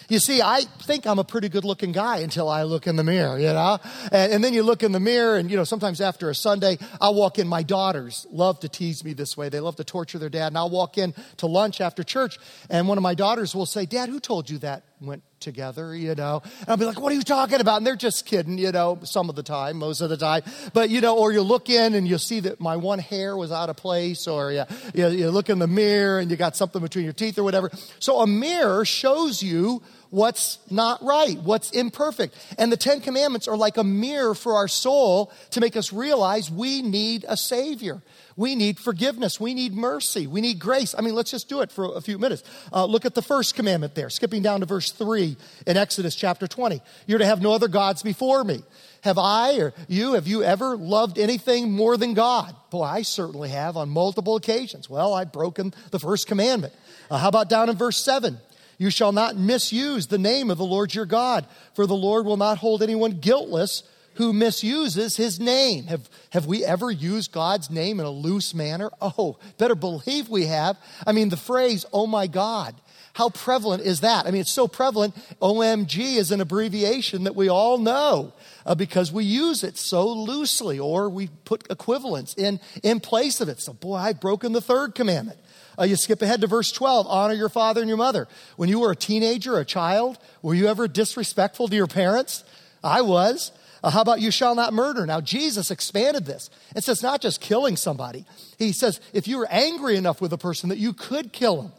You 0.10 0.20
see, 0.20 0.42
I 0.42 0.62
think 0.82 1.08
I'm 1.08 1.20
a 1.20 1.24
pretty 1.24 1.50
good 1.50 1.64
looking 1.64 1.92
guy 1.92 2.18
until 2.18 2.50
I 2.50 2.64
look 2.64 2.88
in 2.88 2.96
the 2.98 3.04
mirror, 3.04 3.40
you 3.40 3.48
know? 3.48 3.80
And, 4.12 4.34
and, 4.34 4.44
then 4.44 4.54
you 4.54 4.64
look 4.64 4.84
in 4.84 4.92
the 4.92 5.00
mirror, 5.00 5.38
and, 5.38 5.50
you 5.50 5.58
know, 5.58 5.64
sometimes 5.64 6.02
after 6.02 6.30
a 6.30 6.36
Sunday, 6.36 6.78
I'll 7.00 7.16
walk 7.16 7.40
in. 7.40 7.48
My 7.48 7.64
daughters 7.64 8.28
love 8.30 8.60
to 8.62 8.70
tease 8.70 9.04
me 9.04 9.14
this 9.14 9.38
way. 9.38 9.50
They 9.50 9.60
love 9.60 9.78
to 9.78 9.84
torture 9.84 10.20
their 10.20 10.30
dad. 10.30 10.48
And 10.48 10.58
I'll 10.58 10.70
walk 10.70 10.98
in 10.98 11.14
to 11.38 11.48
lunch 11.48 11.80
after 11.80 12.04
church, 12.04 12.38
and 12.70 12.88
one 12.88 12.98
of 12.98 13.02
my 13.02 13.16
daughters 13.16 13.56
will 13.56 13.66
say, 13.66 13.86
Dad, 13.86 14.10
who 14.10 14.20
told 14.20 14.50
you 14.50 14.58
that 14.60 14.84
went 15.06 15.24
together, 15.40 15.96
you 15.96 16.16
know. 16.16 16.42
And 16.62 16.70
I'll 16.70 16.78
be 16.78 16.86
like, 16.86 17.00
what 17.00 17.12
are 17.12 17.16
you 17.16 17.22
talking 17.22 17.60
about? 17.60 17.78
And 17.78 17.86
they're 17.88 17.96
just 17.96 18.26
kidding, 18.26 18.58
you 18.58 18.72
know, 18.72 19.00
some 19.04 19.30
of 19.30 19.36
the 19.36 19.44
time, 19.44 19.78
most 19.78 20.02
of 20.02 20.10
the 20.10 20.18
time. 20.18 20.44
But, 20.74 20.90
you 20.90 21.02
know, 21.02 21.18
or 21.18 21.32
you 21.32 21.42
look 21.42 21.70
in 21.70 21.94
and 21.94 22.08
you'll 22.08 22.20
see 22.20 22.40
that 22.42 22.60
my 22.60 22.78
one 22.78 23.00
hair 23.00 23.36
was 23.36 23.52
out 23.52 23.70
of 23.70 23.76
place, 23.76 24.28
or 24.28 24.52
you, 24.52 24.64
you, 24.94 25.08
you 25.10 25.30
look 25.30 25.50
in 25.50 25.60
the 25.60 25.68
mirror 25.68 26.20
and 26.20 26.32
you 26.32 26.38
got 26.38 26.56
something 26.56 26.82
between 26.82 27.04
your 27.04 27.14
teeth 27.14 27.38
or 27.38 27.44
whatever. 27.44 27.70
So 28.00 28.22
a 28.22 28.28
mirror 28.28 28.86
shows 28.86 29.44
you 29.44 29.82
what's 30.10 30.60
not 30.70 31.02
right, 31.04 31.40
what's 31.40 31.72
imperfect. 31.72 32.36
And 32.58 32.72
the 32.72 32.78
Ten 32.78 33.02
Commandments 33.02 33.48
are 33.48 33.58
like 33.58 33.78
a 33.78 33.84
mirror 33.84 34.36
for 34.36 34.56
our 34.56 34.68
soul 34.68 35.32
to 35.52 35.60
make 35.60 35.76
us 35.76 35.92
realize 35.92 36.52
we 36.52 36.82
need 36.82 37.26
a 37.28 37.36
Savior. 37.36 38.02
We 38.36 38.56
need 38.56 38.80
forgiveness. 38.80 39.40
We 39.40 39.54
need 39.54 39.74
mercy. 39.74 40.28
We 40.28 40.42
need 40.42 40.60
grace. 40.60 40.96
I 40.98 41.02
mean, 41.02 41.16
let's 41.16 41.32
just 41.32 41.50
do 41.50 41.62
it 41.62 41.72
for 41.72 41.96
a 41.96 42.02
few 42.02 42.18
minutes. 42.18 42.44
Uh, 42.72 42.86
look 42.86 43.06
at 43.06 43.16
the 43.16 43.22
first 43.22 43.56
commandment 43.56 43.96
there, 43.96 44.10
skipping 44.10 44.42
down 44.42 44.62
to 44.62 44.66
verse 44.66 44.92
3 44.92 45.38
in 45.68 45.78
Exodus 45.78 46.16
chapter 46.16 46.48
20. 46.48 46.82
You're 47.06 47.20
to 47.20 47.26
have 47.26 47.42
no 47.42 47.54
other 47.54 47.68
gods 47.68 48.02
before 48.04 48.44
me. 48.44 48.64
Have 49.02 49.18
I 49.18 49.58
or 49.58 49.74
you, 49.88 50.14
have 50.14 50.28
you 50.28 50.44
ever 50.44 50.78
loved 50.78 51.20
anything 51.20 51.72
more 51.72 51.98
than 51.98 52.14
God? 52.14 52.56
Boy, 52.70 52.84
I 52.84 53.02
certainly 53.02 53.50
have 53.50 53.78
on 53.78 53.90
multiple 53.90 54.36
occasions. 54.36 54.90
Well, 54.90 55.14
I've 55.14 55.32
broken 55.32 55.74
the 55.92 56.00
first 56.00 56.28
commandment. 56.28 56.74
Uh, 57.12 57.18
how 57.18 57.28
about 57.28 57.50
down 57.50 57.70
in 57.70 57.76
verse 57.76 57.98
7? 57.98 58.38
You 58.78 58.90
shall 58.90 59.12
not 59.12 59.38
misuse 59.38 60.08
the 60.08 60.18
name 60.18 60.50
of 60.50 60.58
the 60.58 60.66
Lord 60.66 60.96
your 60.96 61.06
God, 61.06 61.46
for 61.76 61.86
the 61.86 61.96
Lord 61.96 62.26
will 62.26 62.38
not 62.38 62.58
hold 62.58 62.82
anyone 62.82 63.12
guiltless 63.12 63.84
who 64.16 64.34
misuses 64.34 65.18
his 65.18 65.40
name. 65.40 65.86
Have, 65.86 66.10
have 66.32 66.46
we 66.46 66.64
ever 66.64 66.92
used 66.92 67.32
God's 67.32 67.70
name 67.70 68.00
in 68.00 68.06
a 68.06 68.12
loose 68.12 68.54
manner? 68.54 68.92
Oh, 69.02 69.38
better 69.58 69.76
believe 69.76 70.30
we 70.30 70.46
have. 70.48 70.78
I 71.06 71.12
mean, 71.12 71.30
the 71.30 71.38
phrase, 71.38 71.86
oh 71.94 72.08
my 72.08 72.28
God, 72.28 72.76
how 73.14 73.30
prevalent 73.30 73.84
is 73.84 74.02
that? 74.02 74.26
I 74.26 74.32
mean, 74.32 74.42
it's 74.42 74.52
so 74.52 74.68
prevalent. 74.68 75.16
OMG 75.40 76.16
is 76.18 76.32
an 76.32 76.42
abbreviation 76.42 77.26
that 77.26 77.36
we 77.36 77.48
all 77.48 77.78
know 77.78 78.34
uh, 78.66 78.74
because 78.74 79.12
we 79.12 79.24
use 79.24 79.64
it 79.64 79.78
so 79.78 80.08
loosely 80.08 80.80
or 80.80 81.10
we 81.10 81.30
put 81.46 81.70
equivalents 81.70 82.34
in, 82.34 82.60
in 82.82 83.00
place 83.00 83.40
of 83.40 83.50
it. 83.50 83.62
So, 83.62 83.74
boy, 83.74 83.96
I've 83.96 84.20
broken 84.20 84.52
the 84.52 84.62
third 84.62 84.96
commandment. 84.96 85.38
Uh, 85.78 85.84
you 85.84 85.96
skip 85.96 86.22
ahead 86.22 86.42
to 86.42 86.48
verse 86.48 86.72
12 86.72 87.08
honor 87.08 87.34
your 87.34 87.50
father 87.50 87.82
and 87.82 87.88
your 87.88 87.98
mother. 87.98 88.28
When 88.58 88.70
you 88.70 88.80
were 88.80 88.92
a 88.92 88.96
teenager, 88.96 89.60
a 89.60 89.66
child, 89.66 90.18
were 90.42 90.54
you 90.56 90.68
ever 90.68 90.88
disrespectful 90.88 91.68
to 91.68 91.76
your 91.76 91.88
parents? 91.88 92.44
I 92.84 93.02
was. 93.02 93.52
Uh, 93.84 93.90
how 93.90 94.02
about 94.02 94.22
you 94.22 94.32
shall 94.32 94.56
not 94.56 94.74
murder? 94.74 95.06
Now, 95.06 95.20
Jesus 95.20 95.70
expanded 95.70 96.26
this. 96.26 96.50
It 96.76 96.86
says 96.86 97.04
not 97.04 97.22
just 97.22 97.42
killing 97.42 97.76
somebody. 97.76 98.26
He 98.58 98.72
says 98.72 99.02
if 99.12 99.28
you 99.28 99.38
were 99.38 99.48
angry 99.52 99.98
enough 99.98 100.22
with 100.22 100.32
a 100.32 100.38
person 100.38 100.70
that 100.70 100.78
you 100.78 100.94
could 100.94 101.34
kill 101.34 101.62
him. 101.62 101.72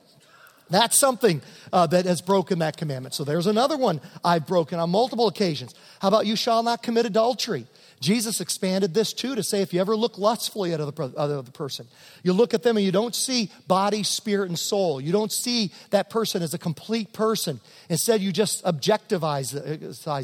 That's 0.70 0.99
something 0.99 1.42
uh, 1.73 1.87
that 1.88 2.06
has 2.06 2.20
broken 2.20 2.58
that 2.61 2.76
commandment. 2.76 3.14
So 3.14 3.25
there's 3.25 3.46
another 3.46 3.76
one 3.76 4.00
I've 4.25 4.46
broken 4.46 4.78
on 4.78 4.90
multiple 4.90 5.28
occasions. 5.28 5.75
How 6.00 6.08
about 6.08 6.26
you 6.26 6.37
shall 6.37 6.62
not 6.62 6.82
commit 6.82 7.06
adultery? 7.06 7.66
Jesus 8.04 8.42
expanded 8.42 8.92
this 8.92 9.14
too 9.14 9.34
to 9.34 9.42
say 9.42 9.62
if 9.62 9.73
you 9.73 9.80
ever 9.80 9.96
look 9.96 10.18
lustfully 10.18 10.75
at 10.75 10.80
other, 10.80 11.11
other 11.16 11.42
person, 11.42 11.88
you 12.23 12.34
look 12.34 12.52
at 12.52 12.62
them 12.62 12.76
and 12.76 12.84
you 12.84 12.92
don't 12.92 13.14
see 13.14 13.50
body, 13.66 14.02
spirit, 14.02 14.50
and 14.50 14.58
soul. 14.58 15.00
You 15.00 15.11
don't 15.11 15.32
see 15.32 15.73
that 15.88 16.11
person 16.11 16.42
as 16.42 16.52
a 16.52 16.58
complete 16.58 17.14
person. 17.14 17.61
Instead, 17.88 18.20
you 18.20 18.30
just 18.30 18.62
objectivize 18.64 19.50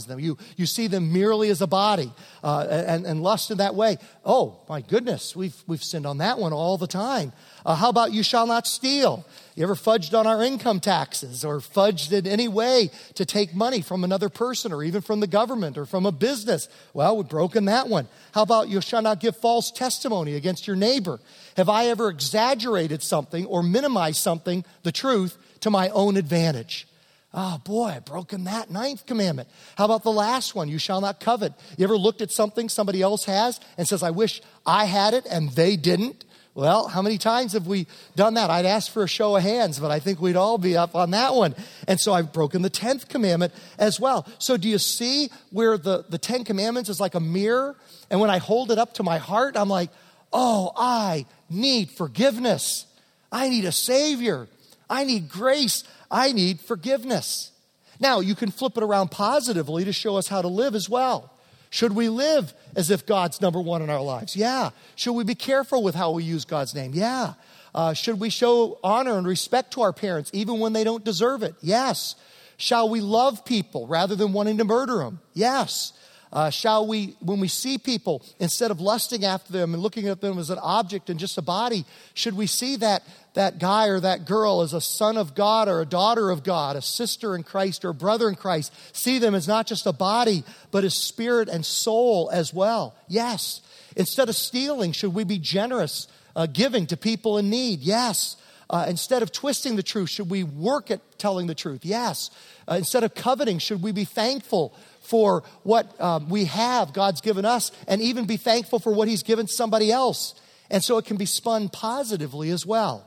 them. 0.07 0.21
You, 0.21 0.37
you 0.59 0.67
see 0.67 0.89
them 0.89 1.11
merely 1.11 1.49
as 1.49 1.63
a 1.63 1.67
body 1.67 2.13
uh, 2.45 2.67
and, 2.69 3.07
and 3.07 3.23
lust 3.23 3.51
in 3.51 3.57
that 3.59 3.75
way. 3.75 3.97
Oh, 4.27 4.61
my 4.69 4.83
goodness, 4.83 5.35
we've, 5.35 5.57
we've 5.67 5.83
sinned 5.83 6.07
on 6.07 6.19
that 6.19 6.39
one 6.39 6.53
all 6.53 6.77
the 6.77 6.87
time. 6.87 7.33
Uh, 7.65 7.75
how 7.75 7.89
about 7.89 8.13
you 8.13 8.23
shall 8.23 8.47
not 8.47 8.67
steal? 8.67 9.25
You 9.61 9.67
ever 9.67 9.75
fudged 9.75 10.19
on 10.19 10.27
our 10.27 10.43
income 10.43 10.81
taxes 10.81 11.45
or 11.45 11.59
fudged 11.59 12.13
in 12.13 12.27
any 12.27 12.49
way 12.49 12.91
to 13.13 13.27
take 13.27 13.55
money 13.55 13.83
from 13.83 14.05
another 14.05 14.31
person 14.31 14.73
or 14.73 14.83
even 14.83 15.03
from 15.03 15.21
the 15.21 15.27
government 15.27 15.77
or 15.77 15.85
from 15.85 16.07
a 16.07 16.13
business? 16.13 16.67
Well, 16.95 17.19
we've 17.19 17.29
broken 17.29 17.67
that 17.67 17.87
one. 17.87 18.09
How 18.33 18.41
about 18.41 18.71
you 18.71 18.81
shall 18.81 19.03
not 19.03 19.21
give 19.21 19.37
false 19.37 19.71
testimony 19.71 20.35
against 20.35 20.67
your 20.67 20.77
neighbor? 20.77 21.21
Have 21.59 21.69
I 21.69 21.89
ever 21.89 22.09
exaggerated 22.09 23.03
something 23.03 23.45
or 23.45 23.63
minimized 23.63 24.23
something, 24.23 24.65
the 24.83 24.93
truth, 24.93 25.37
to 25.61 25.69
my 25.69 25.91
own 25.91 26.17
advantage? 26.17 26.89
Oh 27.35 27.61
boy, 27.63 27.89
I've 27.89 28.07
broken 28.07 28.45
that 28.45 28.71
ninth 28.71 29.05
commandment. 29.05 29.51
How 29.77 29.85
about 29.85 30.05
the 30.05 30.11
last 30.11 30.55
one? 30.55 30.71
You 30.71 30.79
shall 30.79 31.03
not 31.03 31.21
covet. 31.21 31.53
You 31.77 31.85
ever 31.85 31.99
looked 31.99 32.23
at 32.23 32.31
something 32.31 32.71
somebody 32.71 33.03
else 33.03 33.27
has 33.27 33.61
and 33.77 33.87
says, 33.87 34.03
I 34.03 34.11
wish 34.11 34.41
I 34.65 34.87
had 34.87 35.13
it 35.13 35.27
and 35.31 35.51
they 35.51 35.77
didn't? 35.77 36.25
Well, 36.55 36.89
how 36.89 37.01
many 37.01 37.17
times 37.17 37.53
have 37.53 37.69
we 37.69 37.87
done 38.17 38.35
that? 38.35 38.51
I'd 38.51 38.67
ask 38.67 38.91
for 38.91 39.05
a 39.05 39.09
show 39.09 39.37
of 39.37 39.43
hands, 39.43 39.79
but 39.79 39.93
I 39.93 40.01
think 40.01 40.21
we'd 40.21 40.37
all 40.37 40.59
be 40.59 40.77
up 40.77 40.97
on 40.97 41.13
that 41.13 41.35
one. 41.35 41.55
And 41.87 42.01
so 42.01 42.13
I've 42.13 42.33
broken 42.33 42.63
the 42.63 42.71
10th 42.71 43.09
commandment 43.09 43.53
as 43.79 44.01
well. 44.01 44.27
So 44.39 44.57
do 44.57 44.69
you 44.69 44.79
see 44.79 45.31
where 45.51 45.79
the, 45.79 46.05
the 46.09 46.19
10 46.19 46.45
commandments 46.45 46.91
is 46.91 47.01
like 47.01 47.15
a 47.15 47.21
mirror? 47.21 47.77
And 48.11 48.21
when 48.21 48.31
I 48.31 48.39
hold 48.39 48.73
it 48.73 48.79
up 48.79 48.95
to 48.95 49.05
my 49.05 49.19
heart, 49.19 49.57
I'm 49.57 49.69
like, 49.69 49.91
oh, 50.33 50.73
I 50.77 51.27
need 51.49 51.91
forgiveness. 51.91 52.87
I 53.31 53.49
need 53.49 53.65
a 53.65 53.73
savior. 53.73 54.49
I 54.89 55.05
need 55.05 55.29
grace. 55.29 55.85
I 56.11 56.33
need 56.33 56.59
forgiveness. 56.61 57.53
Now, 58.01 58.19
you 58.19 58.35
can 58.35 58.51
flip 58.51 58.77
it 58.77 58.83
around 58.83 59.13
positively 59.13 59.85
to 59.85 59.93
show 59.93 60.17
us 60.17 60.27
how 60.27 60.43
to 60.43 60.49
live 60.49 60.75
as 60.75 60.89
well. 60.89 61.33
Should 61.71 61.95
we 61.95 62.09
live 62.09 62.53
as 62.75 62.91
if 62.91 63.07
God's 63.07 63.41
number 63.41 63.61
one 63.61 63.81
in 63.81 63.91
our 63.91 64.03
lives? 64.03 64.35
Yeah. 64.35 64.71
Should 64.97 65.13
we 65.13 65.23
be 65.23 65.37
careful 65.37 65.83
with 65.83 65.95
how 65.95 66.11
we 66.11 66.25
use 66.25 66.45
God's 66.45 66.75
name? 66.75 66.91
Yeah. 66.93 67.35
Uh, 67.73 67.95
should 67.95 68.19
we 68.19 68.29
show 68.29 68.79
honor 68.83 69.17
and 69.17 69.27
respect 69.27 69.73
to 69.75 69.83
our 69.83 69.93
parents 69.93 70.31
even 70.35 70.59
when 70.59 70.73
they 70.73 70.83
don't 70.83 71.05
deserve 71.05 71.45
it? 71.45 71.55
Yes. 71.61 72.17
Shall 72.57 72.89
we 72.89 73.01
love 73.01 73.45
people 73.45 73.87
rather 73.87 74.17
than 74.17 74.33
wanting 74.33 74.59
to 74.59 74.65
murder 74.65 74.99
them? 74.99 75.21
Yes. 75.33 75.93
Uh, 76.33 76.51
shall 76.51 76.87
we, 76.87 77.17
when 77.21 77.41
we 77.41 77.49
see 77.49 77.79
people, 77.79 78.23
instead 78.39 78.71
of 78.71 78.81
lusting 78.81 79.25
after 79.25 79.53
them 79.53 79.75
and 79.75 79.83
looking 79.83 80.07
at 80.09 80.21
them 80.21 80.39
as 80.39 80.51
an 80.51 80.59
object 80.59 81.11
and 81.11 81.19
just 81.19 81.39
a 81.39 81.43
body, 81.43 81.85
should 82.15 82.37
we 82.37 82.47
see 82.47 82.77
that, 82.77 83.03
that 83.35 83.59
guy 83.59 83.87
or 83.87 84.01
that 84.01 84.25
girl 84.25 84.63
as 84.63 84.73
a 84.73 84.81
son 84.81 85.17
of 85.17 85.35
God 85.35 85.69
or 85.69 85.81
a 85.81 85.87
daughter 85.87 86.31
of 86.31 86.43
God, 86.43 86.77
a 86.77 86.83
sister 86.83 87.35
in 87.35 87.43
Christ 87.43 87.85
or 87.85 87.91
a 87.91 87.95
brother 87.95 88.29
in 88.29 88.35
Christ? 88.35 88.73
See 88.93 89.19
them 89.19 89.35
as 89.35 89.47
not 89.47 89.67
just 89.67 89.87
a 89.87 89.93
body, 89.93 90.45
but 90.71 90.85
as 90.85 90.95
spirit 90.95 91.49
and 91.49 91.65
soul 91.65 92.31
as 92.33 92.53
well. 92.53 92.95
Yes. 93.09 93.61
Instead 93.97 94.29
of 94.29 94.37
stealing, 94.37 94.93
should 94.93 95.15
we 95.15 95.25
be 95.25 95.39
generous, 95.39 96.09
uh, 96.35 96.47
giving 96.47 96.87
to 96.87 96.97
people 96.97 97.39
in 97.39 97.51
need? 97.51 97.81
Yes. 97.81 98.37
Uh, 98.69 98.87
instead 98.89 99.23
of 99.23 99.33
twisting 99.33 99.75
the 99.75 99.83
truth, 99.83 100.11
should 100.11 100.31
we 100.31 100.45
work 100.45 100.91
at 100.91 101.01
telling 101.19 101.49
the 101.49 101.55
truth? 101.55 101.85
Yes. 101.85 102.31
Uh, 102.69 102.77
instead 102.77 103.03
of 103.03 103.15
coveting, 103.15 103.59
should 103.59 103.83
we 103.83 103.91
be 103.91 104.05
thankful 104.05 104.75
for 105.11 105.43
what 105.65 106.01
um, 106.01 106.29
we 106.29 106.45
have 106.45 106.93
God's 106.93 107.21
given 107.21 107.45
us 107.45 107.73
and 107.89 108.01
even 108.01 108.27
be 108.27 108.37
thankful 108.37 108.79
for 108.79 108.93
what 108.93 109.09
He's 109.09 109.25
given 109.25 109.49
somebody 109.49 109.91
else. 109.91 110.41
And 110.71 110.85
so 110.85 110.99
it 110.99 111.05
can 111.05 111.17
be 111.17 111.27
spun 111.27 111.69
positively 111.69 112.51
as 112.51 112.65
well. 112.65 113.05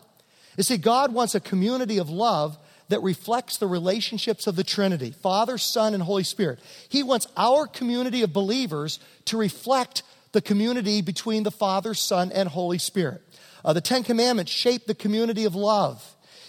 You 0.58 0.64
see, 0.64 0.78
God 0.78 1.14
wants 1.14 1.36
a 1.36 1.40
community 1.40 1.98
of 1.98 2.10
love 2.10 2.58
that 2.90 3.02
reflects 3.02 3.58
the 3.58 3.68
relationships 3.68 4.46
of 4.46 4.56
the 4.56 4.64
Trinity 4.64 5.12
Father, 5.12 5.58
Son, 5.58 5.94
and 5.94 6.04
Holy 6.04 6.24
Spirit. 6.24 6.60
He 6.90 7.02
wants 7.02 7.28
our 7.38 7.66
community 7.66 8.22
of 8.22 8.34
believers 8.34 9.00
to 9.26 9.38
reflect 9.38 10.04
the 10.32 10.42
community 10.42 11.02
between 11.02 11.44
the 11.44 11.52
Father, 11.52 11.94
Son, 11.94 12.32
and 12.32 12.50
Holy 12.50 12.78
Spirit. 12.78 13.22
Uh, 13.64 13.74
the 13.74 13.82
Ten 13.82 14.04
Commandments 14.04 14.52
shape 14.52 14.86
the 14.86 14.96
community 14.96 15.46
of 15.46 15.56
love. 15.56 16.04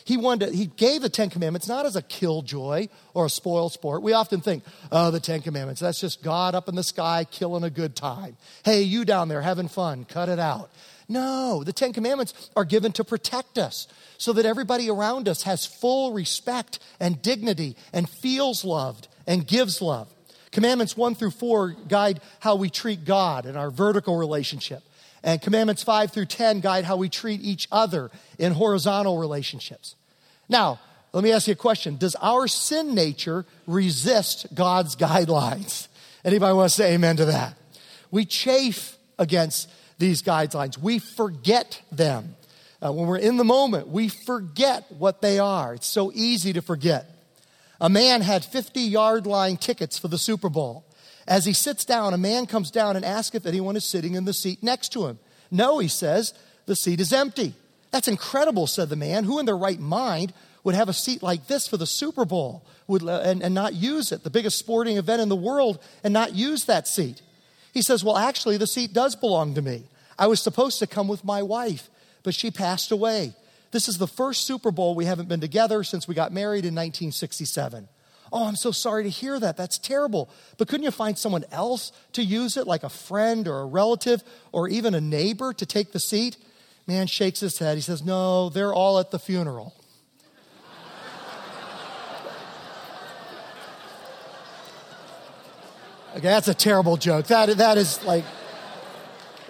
He 0.04 0.18
wanted 0.18 0.50
to, 0.50 0.56
he 0.56 0.66
gave 0.66 1.00
the 1.00 1.08
Ten 1.08 1.30
Commandments 1.30 1.66
not 1.66 1.87
as 1.87 1.96
a 1.96 2.02
killjoy 2.02 2.88
or 3.14 3.26
a 3.26 3.30
spoil 3.30 3.70
sport. 3.70 4.02
We 4.02 4.12
often 4.12 4.42
think, 4.42 4.64
oh, 4.92 5.11
the 5.11 5.20
Ten 5.20 5.40
Commandments, 5.40 5.80
that's 5.80 6.00
just 6.00 6.23
God 6.23 6.54
up 6.54 6.68
in 6.68 6.75
the 6.75 6.82
sky 6.82 7.25
killing 7.30 7.64
a 7.64 7.70
good 7.70 7.96
time. 7.96 8.37
Hey, 8.64 8.82
you 8.82 9.06
down 9.06 9.28
there 9.28 9.40
having 9.40 9.68
fun, 9.68 10.04
cut 10.04 10.28
it 10.28 10.38
out. 10.38 10.70
No, 11.08 11.62
the 11.64 11.73
Ten 11.73 11.92
Commandments 11.92 12.50
are 12.56 12.64
given 12.64 12.92
to 12.92 13.04
protect 13.04 13.58
us 13.58 13.87
so 14.16 14.32
that 14.32 14.46
everybody 14.46 14.88
around 14.88 15.28
us 15.28 15.42
has 15.42 15.66
full 15.66 16.12
respect 16.12 16.78
and 16.99 17.20
dignity 17.20 17.76
and 17.92 18.08
feels 18.08 18.64
loved 18.64 19.08
and 19.26 19.46
gives 19.46 19.82
love. 19.82 20.08
Commandments 20.50 20.96
1 20.96 21.16
through 21.16 21.32
4 21.32 21.76
guide 21.88 22.20
how 22.40 22.54
we 22.54 22.70
treat 22.70 23.04
God 23.04 23.44
in 23.44 23.56
our 23.56 23.70
vertical 23.70 24.16
relationship. 24.16 24.82
And 25.23 25.42
commandments 25.42 25.82
5 25.82 26.12
through 26.12 26.26
10 26.26 26.61
guide 26.61 26.84
how 26.84 26.96
we 26.96 27.08
treat 27.08 27.40
each 27.40 27.66
other 27.73 28.11
in 28.38 28.52
horizontal 28.52 29.18
relationships. 29.18 29.96
Now, 30.49 30.78
let 31.12 31.25
me 31.25 31.32
ask 31.32 31.49
you 31.49 31.52
a 31.52 31.56
question. 31.56 31.96
Does 31.96 32.14
our 32.16 32.46
sin 32.46 32.94
nature 32.94 33.46
resist 33.66 34.46
God's 34.54 34.96
guidelines? 34.96 35.88
Anybody 36.25 36.54
want 36.54 36.70
to 36.70 36.75
say 36.75 36.94
amen 36.94 37.16
to 37.16 37.25
that? 37.26 37.56
We 38.11 38.25
chafe 38.25 38.96
against 39.18 39.68
these 39.99 40.23
guidelines. 40.23 40.79
We 40.79 40.99
forget 40.99 41.81
them. 41.91 42.37
Uh, 42.85 42.93
when 42.93 43.07
we're 43.07 43.19
in 43.19 43.37
the 43.37 43.45
moment, 43.45 43.89
we 43.89 44.09
forget 44.09 44.85
what 44.91 45.23
they 45.23 45.39
are. 45.39 45.75
It's 45.75 45.87
so 45.87 46.13
easy 46.15 46.53
to 46.53 46.63
forget. 46.63 47.07
A 47.81 47.89
man 47.89 48.21
had 48.21 48.45
50 48.45 48.81
yard 48.81 49.27
line 49.27 49.57
tickets 49.57 49.99
for 49.99 50.09
the 50.09 50.19
Super 50.19 50.49
Bowl. 50.49 50.85
As 51.27 51.47
he 51.47 51.53
sits 51.55 51.85
down, 51.85 52.13
a 52.13 52.19
man 52.19 52.47
comes 52.47 52.71
down 52.71 52.97
and 52.97 53.05
asks 53.05 53.35
if 53.35 53.47
anyone 53.47 53.77
is 53.77 53.85
sitting 53.85 54.15
in 54.15 54.27
the 54.27 54.33
seat 54.33 54.63
next 54.63 54.91
to 54.93 55.07
him. 55.07 55.19
No, 55.51 55.79
he 55.79 55.89
says, 55.89 56.35
the 56.67 56.77
seat 56.77 57.01
is 57.01 57.13
empty. 57.13 57.55
That's 57.91 58.09
incredible, 58.09 58.67
said 58.67 58.89
the 58.89 58.97
man. 58.97 59.25
Who 59.25 59.39
in 59.39 59.47
their 59.47 59.57
right 59.57 59.81
mind 59.81 60.33
would 60.65 60.75
have 60.75 60.89
a 60.89 60.93
seat 60.93 61.23
like 61.23 61.47
this 61.47 61.69
for 61.69 61.77
the 61.77 61.87
Super 61.87 62.25
Bowl 62.25 62.65
and, 62.89 63.43
and 63.43 63.55
not 63.55 63.75
use 63.75 64.13
it, 64.13 64.25
the 64.25 64.31
biggest 64.31 64.59
sporting 64.59 64.97
event 64.97 65.23
in 65.23 65.29
the 65.29 65.37
world, 65.37 65.79
and 66.03 66.13
not 66.13 66.35
use 66.35 66.65
that 66.65 66.89
seat? 66.89 67.23
He 67.75 67.83
says, 67.83 68.02
Well, 68.04 68.16
actually, 68.16 68.57
the 68.57 68.66
seat 68.66 68.95
does 68.95 69.16
belong 69.16 69.54
to 69.57 69.62
me. 69.62 69.83
I 70.16 70.28
was 70.28 70.40
supposed 70.40 70.78
to 70.78 70.87
come 70.87 71.09
with 71.09 71.25
my 71.25 71.43
wife, 71.43 71.90
but 72.23 72.35
she 72.35 72.50
passed 72.50 72.93
away. 72.93 73.35
This 73.73 73.88
is 73.88 73.99
the 73.99 74.07
first 74.07 74.47
Super 74.47 74.71
Bowl 74.71 74.95
we 74.95 75.04
haven't 75.04 75.28
been 75.28 75.40
together 75.40 75.83
since 75.83 76.07
we 76.07 76.14
got 76.14 76.33
married 76.33 76.64
in 76.64 76.75
1967. 76.75 77.88
Oh, 78.33 78.47
I'm 78.47 78.57
so 78.57 78.71
sorry 78.71 79.02
to 79.02 79.11
hear 79.11 79.38
that. 79.40 79.57
That's 79.57 79.78
terrible. 79.78 80.31
But 80.57 80.69
couldn't 80.69 80.85
you 80.85 80.93
find 80.93 81.19
someone 81.19 81.45
else 81.50 81.93
to 82.12 82.23
use 82.23 82.57
it, 82.57 82.66
like 82.66 82.85
a 82.85 82.88
friend 82.88 83.47
or 83.49 83.61
a 83.61 83.66
relative 83.66 84.23
or 84.52 84.69
even 84.69 84.95
a 84.95 85.00
neighbor 85.00 85.52
to 85.52 85.66
take 85.66 85.93
the 85.93 86.00
seat? 86.00 86.37
Man 86.87 87.09
shakes 87.09 87.40
his 87.40 87.59
head. 87.59 87.76
He 87.76 87.81
says, 87.81 88.04
No, 88.04 88.49
they're 88.49 88.73
all 88.73 89.00
at 89.00 89.11
the 89.11 89.19
funeral. 89.19 89.75
Okay, 96.14 96.28
that's 96.28 96.47
a 96.47 96.54
terrible 96.54 96.97
joke. 96.97 97.26
That, 97.26 97.56
that 97.56 97.76
is 97.76 98.02
like 98.04 98.25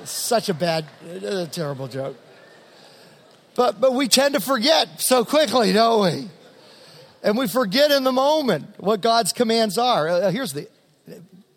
such 0.05 0.49
a 0.49 0.55
bad, 0.55 0.87
a 1.23 1.47
terrible 1.47 1.89
joke. 1.89 2.17
But, 3.55 3.83
but 3.83 3.93
we 3.93 4.09
tend 4.09 4.35
to 4.35 4.41
forget 4.41 4.99
so 4.99 5.27
quickly, 5.27 5.75
don't 5.75 6.03
we? 6.03 6.29
And 7.23 7.37
we 7.37 7.49
forget 7.49 7.91
in 7.91 8.03
the 8.03 8.13
moment 8.13 8.67
what 8.79 9.03
God's 9.03 9.35
commands 9.35 9.77
are. 9.77 10.09
Uh, 10.09 10.31
here's 10.31 10.55
the 10.55 10.69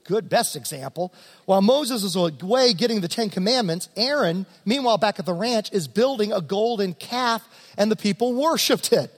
good, 0.04 0.28
best 0.28 0.58
example. 0.58 1.14
While 1.46 1.62
Moses 1.62 2.04
is 2.04 2.18
away 2.18 2.74
getting 2.74 3.00
the 3.00 3.08
Ten 3.08 3.30
Commandments, 3.30 3.88
Aaron, 3.96 4.46
meanwhile 4.66 4.98
back 4.98 5.20
at 5.20 5.26
the 5.26 5.34
ranch, 5.34 5.72
is 5.72 5.88
building 5.88 6.34
a 6.34 6.42
golden 6.42 6.94
calf, 6.94 7.48
and 7.78 7.90
the 7.90 7.96
people 7.96 8.34
worshiped 8.34 8.92
it. 8.92 9.17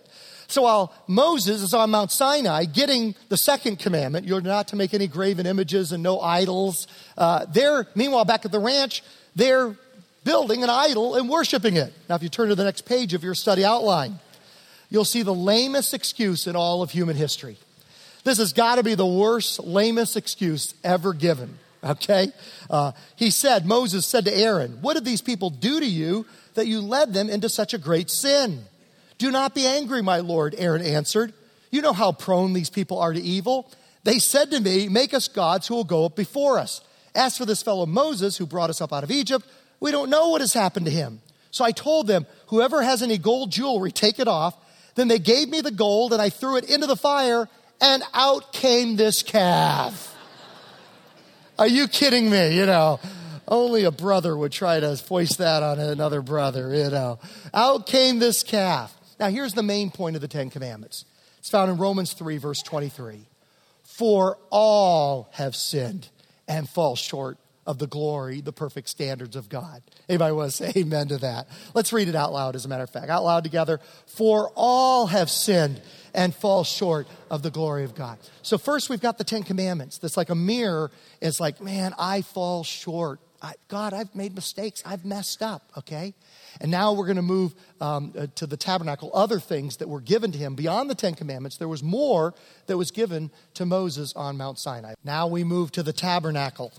So 0.49 0.63
while 0.63 0.91
Moses 1.07 1.61
is 1.61 1.75
on 1.75 1.91
Mount 1.91 2.11
Sinai 2.11 2.65
getting 2.65 3.13
the 3.29 3.37
second 3.37 3.77
commandment, 3.77 4.25
you're 4.25 4.41
not 4.41 4.69
to 4.69 4.75
make 4.75 4.95
any 4.95 5.05
graven 5.05 5.45
images 5.45 5.91
and 5.91 6.01
no 6.01 6.19
idols, 6.19 6.87
uh, 7.17 7.45
they're, 7.45 7.87
meanwhile, 7.93 8.25
back 8.25 8.45
at 8.45 8.51
the 8.51 8.59
ranch, 8.59 9.03
they're 9.35 9.75
building 10.23 10.63
an 10.63 10.69
idol 10.71 11.15
and 11.15 11.29
worshiping 11.29 11.77
it. 11.77 11.93
Now, 12.09 12.15
if 12.15 12.23
you 12.23 12.29
turn 12.29 12.49
to 12.49 12.55
the 12.55 12.63
next 12.63 12.81
page 12.81 13.13
of 13.13 13.23
your 13.23 13.35
study 13.35 13.63
outline, 13.63 14.17
you'll 14.89 15.05
see 15.05 15.21
the 15.21 15.33
lamest 15.33 15.93
excuse 15.93 16.47
in 16.47 16.55
all 16.55 16.81
of 16.81 16.89
human 16.89 17.15
history. 17.15 17.57
This 18.23 18.39
has 18.39 18.51
got 18.51 18.75
to 18.75 18.83
be 18.83 18.95
the 18.95 19.05
worst, 19.05 19.59
lamest 19.59 20.17
excuse 20.17 20.73
ever 20.83 21.13
given. 21.13 21.59
Okay? 21.83 22.31
Uh, 22.71 22.93
he 23.15 23.29
said, 23.29 23.67
Moses 23.67 24.05
said 24.07 24.25
to 24.25 24.35
Aaron, 24.35 24.79
What 24.81 24.95
did 24.95 25.05
these 25.05 25.21
people 25.21 25.51
do 25.51 25.79
to 25.79 25.85
you 25.85 26.25
that 26.55 26.65
you 26.65 26.81
led 26.81 27.13
them 27.13 27.29
into 27.29 27.49
such 27.49 27.75
a 27.75 27.77
great 27.77 28.09
sin? 28.09 28.65
Do 29.19 29.31
not 29.31 29.53
be 29.53 29.67
angry, 29.67 30.01
my 30.01 30.19
Lord, 30.19 30.55
Aaron 30.57 30.81
answered. 30.81 31.33
You 31.69 31.83
know 31.83 31.93
how 31.93 32.11
prone 32.11 32.53
these 32.53 32.71
people 32.71 32.97
are 32.97 33.13
to 33.13 33.21
evil. 33.21 33.71
They 34.03 34.17
said 34.17 34.49
to 34.51 34.59
me, 34.59 34.89
Make 34.89 35.13
us 35.13 35.27
gods 35.27 35.67
who 35.67 35.75
will 35.75 35.83
go 35.83 36.05
up 36.05 36.15
before 36.15 36.57
us. 36.57 36.81
As 37.13 37.37
for 37.37 37.45
this 37.45 37.61
fellow 37.61 37.85
Moses 37.85 38.37
who 38.37 38.47
brought 38.47 38.71
us 38.71 38.81
up 38.81 38.91
out 38.91 39.03
of 39.03 39.11
Egypt, 39.11 39.45
we 39.79 39.91
don't 39.91 40.09
know 40.09 40.29
what 40.29 40.41
has 40.41 40.53
happened 40.53 40.87
to 40.87 40.91
him. 40.91 41.21
So 41.51 41.63
I 41.63 41.71
told 41.71 42.07
them, 42.07 42.25
Whoever 42.47 42.81
has 42.81 43.03
any 43.03 43.19
gold 43.19 43.51
jewelry, 43.51 43.91
take 43.91 44.17
it 44.17 44.27
off 44.27 44.55
then 44.99 45.07
they 45.07 45.19
gave 45.19 45.47
me 45.47 45.61
the 45.61 45.71
gold 45.71 46.11
and 46.11 46.21
I 46.21 46.29
threw 46.29 46.57
it 46.57 46.69
into 46.69 46.85
the 46.85 46.97
fire 46.97 47.47
and 47.79 48.03
out 48.13 48.51
came 48.51 48.97
this 48.97 49.23
calf. 49.23 50.13
Are 51.59 51.67
you 51.67 51.87
kidding 51.87 52.29
me? 52.29 52.57
You 52.57 52.65
know, 52.65 52.99
only 53.47 53.85
a 53.85 53.91
brother 53.91 54.35
would 54.35 54.51
try 54.51 54.81
to 54.81 54.97
foist 54.97 55.37
that 55.37 55.63
on 55.63 55.79
another 55.79 56.21
brother, 56.21 56.75
you 56.75 56.89
know. 56.89 57.17
Out 57.53 57.87
came 57.87 58.19
this 58.19 58.43
calf. 58.43 58.93
Now, 59.19 59.29
here's 59.29 59.53
the 59.53 59.63
main 59.63 59.91
point 59.91 60.15
of 60.15 60.21
the 60.21 60.27
Ten 60.27 60.49
Commandments 60.49 61.05
it's 61.39 61.49
found 61.49 61.69
in 61.69 61.77
Romans 61.77 62.13
3, 62.13 62.37
verse 62.37 62.61
23. 62.61 63.27
For 63.83 64.37
all 64.49 65.29
have 65.33 65.55
sinned 65.55 66.09
and 66.47 66.69
fall 66.69 66.95
short 66.95 67.37
of 67.65 67.77
the 67.77 67.87
glory, 67.87 68.41
the 68.41 68.51
perfect 68.53 68.89
standards 68.89 69.35
of 69.35 69.49
God. 69.49 69.81
Anybody 70.07 70.33
want 70.33 70.51
to 70.51 70.57
say 70.57 70.73
amen 70.75 71.09
to 71.09 71.17
that? 71.19 71.47
Let's 71.73 71.93
read 71.93 72.07
it 72.07 72.15
out 72.15 72.33
loud, 72.33 72.55
as 72.55 72.65
a 72.65 72.67
matter 72.67 72.83
of 72.83 72.89
fact. 72.89 73.09
Out 73.09 73.23
loud 73.23 73.43
together. 73.43 73.79
For 74.07 74.51
all 74.55 75.07
have 75.07 75.29
sinned 75.29 75.81
and 76.13 76.33
fall 76.33 76.63
short 76.63 77.07
of 77.29 77.43
the 77.43 77.51
glory 77.51 77.83
of 77.83 77.93
God. 77.93 78.17
So, 78.41 78.57
first, 78.57 78.89
we've 78.89 79.01
got 79.01 79.17
the 79.17 79.23
Ten 79.23 79.43
Commandments. 79.43 79.97
That's 79.97 80.17
like 80.17 80.29
a 80.29 80.35
mirror. 80.35 80.91
It's 81.21 81.39
like, 81.39 81.61
man, 81.61 81.93
I 81.99 82.21
fall 82.21 82.63
short. 82.63 83.19
I, 83.41 83.53
God, 83.67 83.93
I've 83.93 84.13
made 84.15 84.35
mistakes. 84.35 84.83
I've 84.85 85.05
messed 85.05 85.41
up, 85.41 85.71
okay? 85.77 86.13
And 86.59 86.69
now 86.69 86.93
we're 86.93 87.05
going 87.05 87.15
to 87.15 87.21
move 87.21 87.55
um, 87.79 88.13
uh, 88.17 88.27
to 88.35 88.45
the 88.45 88.57
tabernacle, 88.57 89.11
other 89.13 89.39
things 89.39 89.77
that 89.77 89.87
were 89.87 90.01
given 90.01 90.31
to 90.31 90.37
him 90.37 90.55
beyond 90.55 90.89
the 90.89 90.95
Ten 90.95 91.15
Commandments. 91.15 91.57
There 91.57 91.67
was 91.67 91.83
more 91.83 92.33
that 92.67 92.77
was 92.77 92.91
given 92.91 93.31
to 93.53 93.65
Moses 93.65 94.13
on 94.13 94.37
Mount 94.37 94.59
Sinai. 94.59 94.93
Now 95.03 95.27
we 95.27 95.43
move 95.43 95.71
to 95.73 95.83
the 95.83 95.93
tabernacle. 95.93 96.73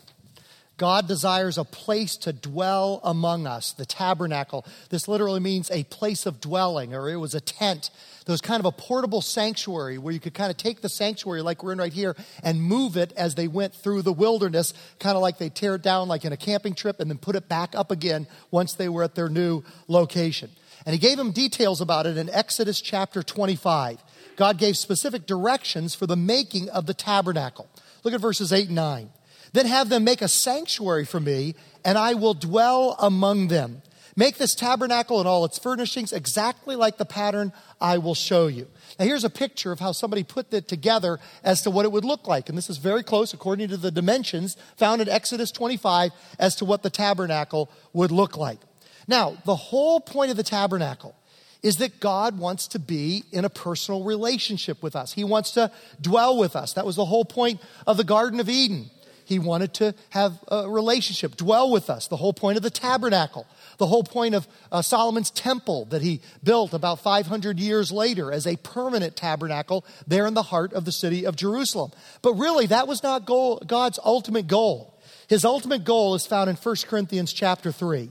God 0.80 1.06
desires 1.06 1.58
a 1.58 1.64
place 1.64 2.16
to 2.16 2.32
dwell 2.32 3.02
among 3.04 3.46
us, 3.46 3.72
the 3.72 3.84
tabernacle. 3.84 4.64
This 4.88 5.08
literally 5.08 5.38
means 5.38 5.70
a 5.70 5.84
place 5.84 6.24
of 6.24 6.40
dwelling, 6.40 6.94
or 6.94 7.10
it 7.10 7.16
was 7.16 7.34
a 7.34 7.40
tent. 7.40 7.90
There 8.24 8.32
was 8.32 8.40
kind 8.40 8.60
of 8.60 8.64
a 8.64 8.72
portable 8.72 9.20
sanctuary 9.20 9.98
where 9.98 10.14
you 10.14 10.20
could 10.20 10.32
kind 10.32 10.50
of 10.50 10.56
take 10.56 10.80
the 10.80 10.88
sanctuary, 10.88 11.42
like 11.42 11.62
we're 11.62 11.72
in 11.72 11.78
right 11.78 11.92
here, 11.92 12.16
and 12.42 12.62
move 12.62 12.96
it 12.96 13.12
as 13.14 13.34
they 13.34 13.46
went 13.46 13.74
through 13.74 14.00
the 14.00 14.12
wilderness, 14.14 14.72
kind 14.98 15.16
of 15.16 15.20
like 15.20 15.36
they 15.36 15.50
tear 15.50 15.74
it 15.74 15.82
down, 15.82 16.08
like 16.08 16.24
in 16.24 16.32
a 16.32 16.36
camping 16.38 16.74
trip, 16.74 16.98
and 16.98 17.10
then 17.10 17.18
put 17.18 17.36
it 17.36 17.46
back 17.46 17.74
up 17.74 17.90
again 17.90 18.26
once 18.50 18.72
they 18.72 18.88
were 18.88 19.02
at 19.02 19.14
their 19.14 19.28
new 19.28 19.62
location. 19.86 20.48
And 20.86 20.94
he 20.94 20.98
gave 20.98 21.18
them 21.18 21.32
details 21.32 21.82
about 21.82 22.06
it 22.06 22.16
in 22.16 22.30
Exodus 22.30 22.80
chapter 22.80 23.22
25. 23.22 24.02
God 24.36 24.56
gave 24.56 24.78
specific 24.78 25.26
directions 25.26 25.94
for 25.94 26.06
the 26.06 26.16
making 26.16 26.70
of 26.70 26.86
the 26.86 26.94
tabernacle. 26.94 27.68
Look 28.02 28.14
at 28.14 28.20
verses 28.22 28.50
8 28.50 28.68
and 28.68 28.76
9. 28.76 29.10
Then 29.52 29.66
have 29.66 29.88
them 29.88 30.04
make 30.04 30.22
a 30.22 30.28
sanctuary 30.28 31.04
for 31.04 31.20
me, 31.20 31.54
and 31.84 31.98
I 31.98 32.14
will 32.14 32.34
dwell 32.34 32.96
among 32.98 33.48
them. 33.48 33.82
Make 34.16 34.38
this 34.38 34.54
tabernacle 34.54 35.18
and 35.18 35.28
all 35.28 35.44
its 35.44 35.58
furnishings 35.58 36.12
exactly 36.12 36.76
like 36.76 36.98
the 36.98 37.04
pattern 37.04 37.52
I 37.80 37.98
will 37.98 38.14
show 38.14 38.48
you. 38.48 38.66
Now, 38.98 39.06
here's 39.06 39.24
a 39.24 39.30
picture 39.30 39.72
of 39.72 39.80
how 39.80 39.92
somebody 39.92 40.24
put 40.24 40.52
it 40.52 40.68
together 40.68 41.18
as 41.42 41.62
to 41.62 41.70
what 41.70 41.84
it 41.84 41.92
would 41.92 42.04
look 42.04 42.26
like. 42.26 42.48
And 42.48 42.58
this 42.58 42.68
is 42.68 42.76
very 42.76 43.02
close, 43.02 43.32
according 43.32 43.68
to 43.68 43.76
the 43.76 43.90
dimensions 43.90 44.56
found 44.76 45.00
in 45.00 45.08
Exodus 45.08 45.50
25, 45.50 46.10
as 46.38 46.56
to 46.56 46.64
what 46.64 46.82
the 46.82 46.90
tabernacle 46.90 47.70
would 47.92 48.10
look 48.10 48.36
like. 48.36 48.58
Now, 49.06 49.36
the 49.44 49.56
whole 49.56 50.00
point 50.00 50.30
of 50.30 50.36
the 50.36 50.42
tabernacle 50.42 51.14
is 51.62 51.76
that 51.76 52.00
God 52.00 52.38
wants 52.38 52.68
to 52.68 52.78
be 52.78 53.24
in 53.32 53.44
a 53.44 53.50
personal 53.50 54.04
relationship 54.04 54.82
with 54.82 54.96
us. 54.96 55.12
He 55.12 55.24
wants 55.24 55.52
to 55.52 55.70
dwell 56.00 56.38
with 56.38 56.56
us. 56.56 56.72
That 56.72 56.86
was 56.86 56.96
the 56.96 57.04
whole 57.04 57.24
point 57.24 57.60
of 57.86 57.96
the 57.96 58.04
Garden 58.04 58.40
of 58.40 58.48
Eden. 58.48 58.90
He 59.30 59.38
wanted 59.38 59.72
to 59.74 59.94
have 60.08 60.42
a 60.48 60.68
relationship, 60.68 61.36
dwell 61.36 61.70
with 61.70 61.88
us. 61.88 62.08
The 62.08 62.16
whole 62.16 62.32
point 62.32 62.56
of 62.56 62.64
the 62.64 62.68
tabernacle, 62.68 63.46
the 63.78 63.86
whole 63.86 64.02
point 64.02 64.34
of 64.34 64.48
uh, 64.72 64.82
Solomon's 64.82 65.30
temple 65.30 65.84
that 65.90 66.02
he 66.02 66.20
built 66.42 66.74
about 66.74 66.98
500 66.98 67.60
years 67.60 67.92
later 67.92 68.32
as 68.32 68.44
a 68.44 68.56
permanent 68.56 69.14
tabernacle 69.14 69.84
there 70.04 70.26
in 70.26 70.34
the 70.34 70.42
heart 70.42 70.72
of 70.72 70.84
the 70.84 70.90
city 70.90 71.24
of 71.24 71.36
Jerusalem. 71.36 71.92
But 72.22 72.34
really, 72.34 72.66
that 72.66 72.88
was 72.88 73.04
not 73.04 73.24
goal, 73.24 73.62
God's 73.64 74.00
ultimate 74.04 74.48
goal. 74.48 74.98
His 75.28 75.44
ultimate 75.44 75.84
goal 75.84 76.16
is 76.16 76.26
found 76.26 76.50
in 76.50 76.56
1 76.56 76.76
Corinthians 76.88 77.32
chapter 77.32 77.70
3. 77.70 78.10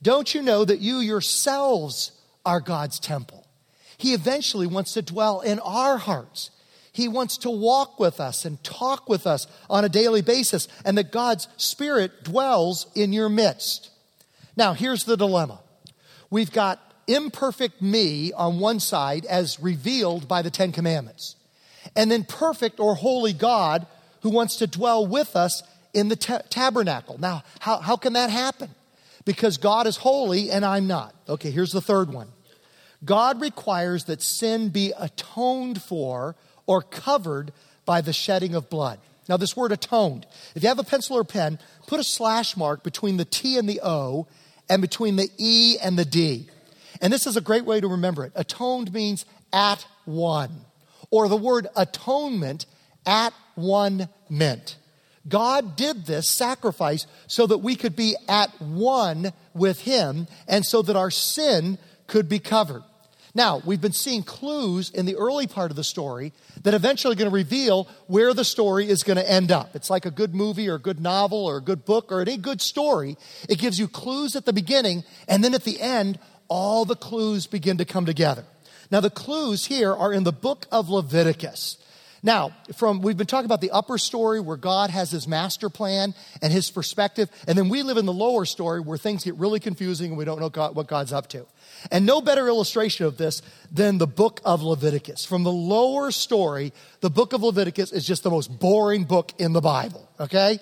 Don't 0.00 0.32
you 0.32 0.40
know 0.40 0.64
that 0.64 0.78
you 0.78 0.98
yourselves 0.98 2.12
are 2.46 2.60
God's 2.60 3.00
temple? 3.00 3.44
He 3.98 4.14
eventually 4.14 4.68
wants 4.68 4.92
to 4.92 5.02
dwell 5.02 5.40
in 5.40 5.58
our 5.58 5.98
hearts. 5.98 6.52
He 6.92 7.08
wants 7.08 7.38
to 7.38 7.50
walk 7.50 8.00
with 8.00 8.20
us 8.20 8.44
and 8.44 8.62
talk 8.64 9.08
with 9.08 9.26
us 9.26 9.46
on 9.68 9.84
a 9.84 9.88
daily 9.88 10.22
basis, 10.22 10.68
and 10.84 10.98
that 10.98 11.12
God's 11.12 11.48
Spirit 11.56 12.24
dwells 12.24 12.86
in 12.94 13.12
your 13.12 13.28
midst. 13.28 13.90
Now, 14.56 14.72
here's 14.72 15.04
the 15.04 15.16
dilemma 15.16 15.60
we've 16.30 16.52
got 16.52 16.80
imperfect 17.06 17.82
me 17.82 18.32
on 18.32 18.60
one 18.60 18.80
side, 18.80 19.24
as 19.26 19.60
revealed 19.60 20.28
by 20.28 20.42
the 20.42 20.50
Ten 20.50 20.72
Commandments, 20.72 21.36
and 21.96 22.10
then 22.10 22.24
perfect 22.24 22.80
or 22.80 22.94
holy 22.94 23.32
God 23.32 23.86
who 24.22 24.30
wants 24.30 24.56
to 24.56 24.66
dwell 24.66 25.06
with 25.06 25.34
us 25.36 25.62
in 25.92 26.08
the 26.08 26.16
ta- 26.16 26.42
tabernacle. 26.50 27.18
Now, 27.18 27.42
how, 27.58 27.78
how 27.78 27.96
can 27.96 28.12
that 28.14 28.30
happen? 28.30 28.70
Because 29.24 29.58
God 29.58 29.86
is 29.86 29.96
holy 29.96 30.50
and 30.50 30.64
I'm 30.64 30.86
not. 30.86 31.14
Okay, 31.28 31.50
here's 31.50 31.72
the 31.72 31.80
third 31.80 32.12
one 32.12 32.28
God 33.04 33.40
requires 33.40 34.04
that 34.04 34.22
sin 34.22 34.68
be 34.68 34.92
atoned 34.98 35.82
for 35.82 36.36
or 36.70 36.82
covered 36.82 37.52
by 37.84 38.00
the 38.00 38.12
shedding 38.12 38.54
of 38.54 38.70
blood. 38.70 39.00
Now, 39.28 39.36
this 39.36 39.56
word 39.56 39.72
atoned, 39.72 40.24
if 40.54 40.62
you 40.62 40.68
have 40.68 40.78
a 40.78 40.84
pencil 40.84 41.16
or 41.16 41.24
pen, 41.24 41.58
put 41.88 41.98
a 41.98 42.04
slash 42.04 42.56
mark 42.56 42.84
between 42.84 43.16
the 43.16 43.24
T 43.24 43.58
and 43.58 43.68
the 43.68 43.80
O 43.82 44.28
and 44.68 44.80
between 44.80 45.16
the 45.16 45.28
E 45.36 45.78
and 45.82 45.98
the 45.98 46.04
D. 46.04 46.48
And 47.02 47.12
this 47.12 47.26
is 47.26 47.36
a 47.36 47.40
great 47.40 47.64
way 47.64 47.80
to 47.80 47.88
remember 47.88 48.24
it. 48.24 48.30
Atoned 48.36 48.92
means 48.92 49.26
at 49.52 49.84
one, 50.04 50.64
or 51.10 51.26
the 51.26 51.34
word 51.34 51.66
atonement, 51.74 52.66
at 53.04 53.32
one 53.56 54.08
meant. 54.28 54.76
God 55.28 55.74
did 55.74 56.06
this 56.06 56.28
sacrifice 56.28 57.04
so 57.26 57.48
that 57.48 57.58
we 57.58 57.74
could 57.74 57.96
be 57.96 58.14
at 58.28 58.50
one 58.62 59.32
with 59.54 59.80
Him 59.80 60.28
and 60.46 60.64
so 60.64 60.82
that 60.82 60.94
our 60.94 61.10
sin 61.10 61.78
could 62.06 62.28
be 62.28 62.38
covered. 62.38 62.84
Now, 63.34 63.62
we've 63.64 63.80
been 63.80 63.92
seeing 63.92 64.22
clues 64.22 64.90
in 64.90 65.06
the 65.06 65.16
early 65.16 65.46
part 65.46 65.70
of 65.70 65.76
the 65.76 65.84
story 65.84 66.32
that 66.62 66.74
eventually 66.74 67.14
going 67.14 67.30
to 67.30 67.34
reveal 67.34 67.88
where 68.08 68.34
the 68.34 68.44
story 68.44 68.88
is 68.88 69.04
going 69.04 69.18
to 69.18 69.30
end 69.30 69.52
up. 69.52 69.76
It's 69.76 69.90
like 69.90 70.04
a 70.04 70.10
good 70.10 70.34
movie 70.34 70.68
or 70.68 70.74
a 70.74 70.80
good 70.80 71.00
novel 71.00 71.46
or 71.46 71.58
a 71.58 71.62
good 71.62 71.84
book 71.84 72.10
or 72.10 72.20
any 72.20 72.36
good 72.36 72.60
story. 72.60 73.16
It 73.48 73.58
gives 73.58 73.78
you 73.78 73.86
clues 73.86 74.34
at 74.34 74.46
the 74.46 74.52
beginning, 74.52 75.04
and 75.28 75.44
then 75.44 75.54
at 75.54 75.64
the 75.64 75.80
end, 75.80 76.18
all 76.48 76.84
the 76.84 76.96
clues 76.96 77.46
begin 77.46 77.78
to 77.78 77.84
come 77.84 78.04
together. 78.04 78.44
Now, 78.90 79.00
the 79.00 79.10
clues 79.10 79.66
here 79.66 79.94
are 79.94 80.12
in 80.12 80.24
the 80.24 80.32
book 80.32 80.66
of 80.72 80.88
Leviticus. 80.88 81.78
Now, 82.22 82.54
from 82.76 83.00
we've 83.00 83.16
been 83.16 83.26
talking 83.26 83.46
about 83.46 83.62
the 83.62 83.70
upper 83.70 83.96
story 83.96 84.40
where 84.40 84.58
God 84.58 84.90
has 84.90 85.10
his 85.10 85.26
master 85.26 85.70
plan 85.70 86.14
and 86.42 86.52
his 86.52 86.70
perspective, 86.70 87.30
and 87.48 87.56
then 87.56 87.68
we 87.68 87.82
live 87.82 87.96
in 87.96 88.04
the 88.04 88.12
lower 88.12 88.44
story 88.44 88.80
where 88.80 88.98
things 88.98 89.24
get 89.24 89.36
really 89.36 89.58
confusing 89.58 90.10
and 90.10 90.18
we 90.18 90.26
don't 90.26 90.38
know 90.38 90.50
God, 90.50 90.74
what 90.74 90.86
God's 90.86 91.12
up 91.12 91.28
to. 91.30 91.46
And 91.90 92.04
no 92.04 92.20
better 92.20 92.46
illustration 92.46 93.06
of 93.06 93.16
this 93.16 93.40
than 93.72 93.98
the 93.98 94.06
book 94.06 94.40
of 94.44 94.62
Leviticus. 94.62 95.24
From 95.24 95.44
the 95.44 95.52
lower 95.52 96.10
story, 96.10 96.74
the 97.00 97.10
book 97.10 97.32
of 97.32 97.42
Leviticus 97.42 97.90
is 97.90 98.06
just 98.06 98.22
the 98.22 98.30
most 98.30 98.58
boring 98.60 99.04
book 99.04 99.32
in 99.38 99.54
the 99.54 99.62
Bible, 99.62 100.06
okay? 100.20 100.58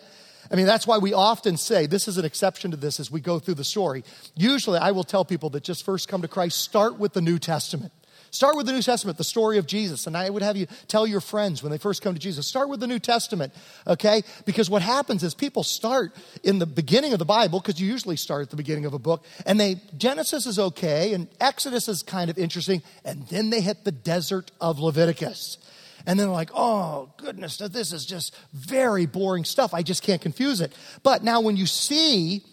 I 0.51 0.55
mean, 0.55 0.67
that's 0.67 0.87
why 0.87 0.99
we 0.99 1.13
often 1.13 1.57
say, 1.57 1.87
this 1.87 2.07
is 2.07 2.19
an 2.19 2.25
exception 2.25 2.71
to 2.71 2.77
this 2.77 3.01
as 3.01 3.11
we 3.11 3.21
go 3.21 3.39
through 3.39 3.55
the 3.55 3.65
story. 3.65 4.05
Usually, 4.37 4.79
I 4.79 4.93
will 4.93 5.05
tell 5.05 5.25
people 5.25 5.51
that 5.51 5.65
just 5.65 5.85
first 5.85 6.09
come 6.09 6.23
to 6.23 6.29
Christ, 6.29 6.59
start 6.59 6.99
with 6.99 7.13
the 7.13 7.21
New 7.21 7.39
Testament. 7.39 7.93
Start 8.31 8.57
with 8.57 8.67
the 8.67 8.73
New 8.73 8.83
Testament, 8.83 9.19
the 9.19 9.25
story 9.25 9.59
of 9.59 9.67
Jesus. 9.67 10.07
And 10.07 10.17
I 10.17 10.29
would 10.29 10.43
have 10.43 10.57
you 10.57 10.67
tell 10.87 11.07
your 11.07 11.21
friends 11.21 11.63
when 11.63 11.73
they 11.73 11.79
first 11.79 12.03
come 12.03 12.15
to 12.15 12.21
Jesus, 12.21 12.47
start 12.47 12.69
with 12.69 12.81
the 12.81 12.87
New 12.87 12.99
Testament, 12.99 13.55
okay? 13.87 14.23
Because 14.45 14.69
what 14.69 14.83
happens 14.83 15.23
is 15.23 15.35
people 15.35 15.63
start 15.63 16.15
in 16.43 16.59
the 16.59 16.67
beginning 16.67 17.13
of 17.13 17.19
the 17.19 17.25
Bible, 17.25 17.61
because 17.61 17.81
you 17.81 17.87
usually 17.87 18.17
start 18.17 18.43
at 18.43 18.51
the 18.51 18.57
beginning 18.57 18.85
of 18.85 18.95
a 18.95 18.99
book, 18.99 19.25
and 19.47 19.59
they, 19.59 19.81
Genesis 19.97 20.47
is 20.47 20.59
okay, 20.59 21.15
and 21.15 21.29
Exodus 21.41 21.89
is 21.89 22.03
kind 22.03 22.31
of 22.31 22.39
interesting, 22.39 22.83
and 23.05 23.27
then 23.29 23.51
they 23.51 23.61
hit 23.61 23.85
the 23.85 23.93
desert 23.93 24.51
of 24.61 24.79
Leviticus. 24.79 25.59
And 26.07 26.19
then 26.19 26.29
they're 26.29 26.35
like, 26.35 26.51
oh, 26.55 27.13
goodness, 27.17 27.59
this 27.59 27.93
is 27.93 28.07
just 28.07 28.35
very 28.55 29.05
boring 29.05 29.45
stuff. 29.45 29.75
I 29.75 29.83
just 29.83 30.03
can't 30.03 30.23
confuse 30.23 30.61
it. 30.61 30.73
But 31.03 31.23
now 31.23 31.41
when 31.41 31.57
you 31.57 31.67
see 31.67 32.45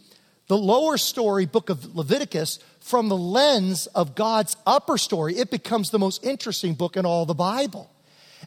the 0.47 0.57
lower 0.57 0.97
story 0.97 1.45
book 1.45 1.69
of 1.69 1.95
Leviticus 1.95 2.59
from 2.86 3.10
the 3.10 3.17
lens 3.17 3.88
of 3.88 4.13
God's 4.13 4.56
upper 4.63 5.00
story, 5.00 5.36
it 5.36 5.50
becomes 5.50 5.89
the 5.89 5.98
most 5.98 6.24
interesting 6.24 6.76
book 6.76 6.95
in 6.95 7.04
all 7.04 7.26
the 7.26 7.34
Bible. 7.34 7.89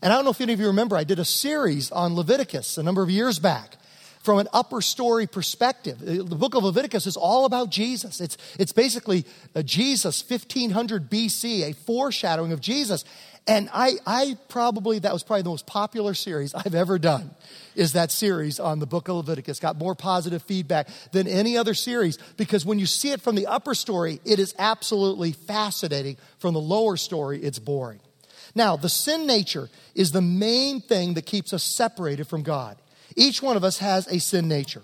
And 0.01 0.13
I 0.13 0.17
don't 0.17 0.25
know 0.25 0.31
if 0.31 0.41
any 0.41 0.53
of 0.53 0.61
you 0.61 0.69
remember, 0.69 0.97
I 0.97 1.03
did 1.03 1.19
a 1.19 1.25
series 1.25 1.91
on 1.91 2.15
Leviticus 2.15 2.79
a 2.79 2.85
number 2.85 3.03
of 3.03 3.11
years 3.11 3.41
back 3.41 3.75
from 4.23 4.39
an 4.39 4.47
upper 4.53 4.81
story 4.81 5.27
perspective. 5.27 6.01
Uh, 6.01 6.23
the 6.23 6.37
book 6.37 6.55
of 6.55 6.63
Leviticus 6.63 7.09
is 7.09 7.17
all 7.17 7.47
about 7.47 7.71
Jesus. 7.71 8.21
It's, 8.21 8.39
it's 8.61 8.73
basically 8.73 9.25
uh, 9.57 9.63
Jesus, 9.63 10.23
1500 10.23 11.11
BC, 11.11 11.71
a 11.71 11.75
foreshadowing 11.75 12.53
of 12.53 12.61
Jesus. 12.61 13.05
And 13.49 13.71
I, 13.73 13.95
I 14.07 14.37
probably, 14.49 14.99
that 14.99 15.13
was 15.13 15.23
probably 15.23 15.43
the 15.43 15.49
most 15.49 15.67
popular 15.67 16.13
series 16.13 16.55
I've 16.55 16.75
ever 16.75 16.99
done, 16.99 17.31
is 17.75 17.95
that 17.95 18.13
series 18.13 18.61
on 18.61 18.79
the 18.79 18.87
book 18.87 19.09
of 19.09 19.17
Leviticus. 19.17 19.59
Got 19.59 19.79
more 19.79 19.95
positive 19.95 20.43
feedback 20.43 20.87
than 21.13 21.27
any 21.27 21.57
other 21.57 21.73
series 21.73 22.19
because 22.37 22.67
when 22.67 22.79
you 22.79 22.85
see 22.85 23.11
it 23.11 23.23
from 23.23 23.37
the 23.37 23.47
upper 23.47 23.75
story, 23.75 24.21
it 24.27 24.39
is 24.39 24.55
absolutely 24.59 25.33
fascinating. 25.33 26.19
From 26.39 26.53
the 26.53 26.61
lower 26.61 26.99
story, 26.99 27.43
it's 27.43 27.59
boring. 27.59 28.01
Now, 28.55 28.77
the 28.77 28.91
sin 28.91 29.27
nature 29.27 29.71
is 29.95 30.13
the 30.13 30.21
main 30.21 30.83
thing 30.83 31.15
that 31.15 31.25
keeps 31.25 31.55
us 31.55 31.63
separated 31.63 32.29
from 32.29 32.43
God. 32.43 32.77
Each 33.17 33.43
one 33.43 33.57
of 33.57 33.65
us 33.65 33.79
has 33.79 34.07
a 34.09 34.21
sin 34.21 34.47
nature. 34.49 34.83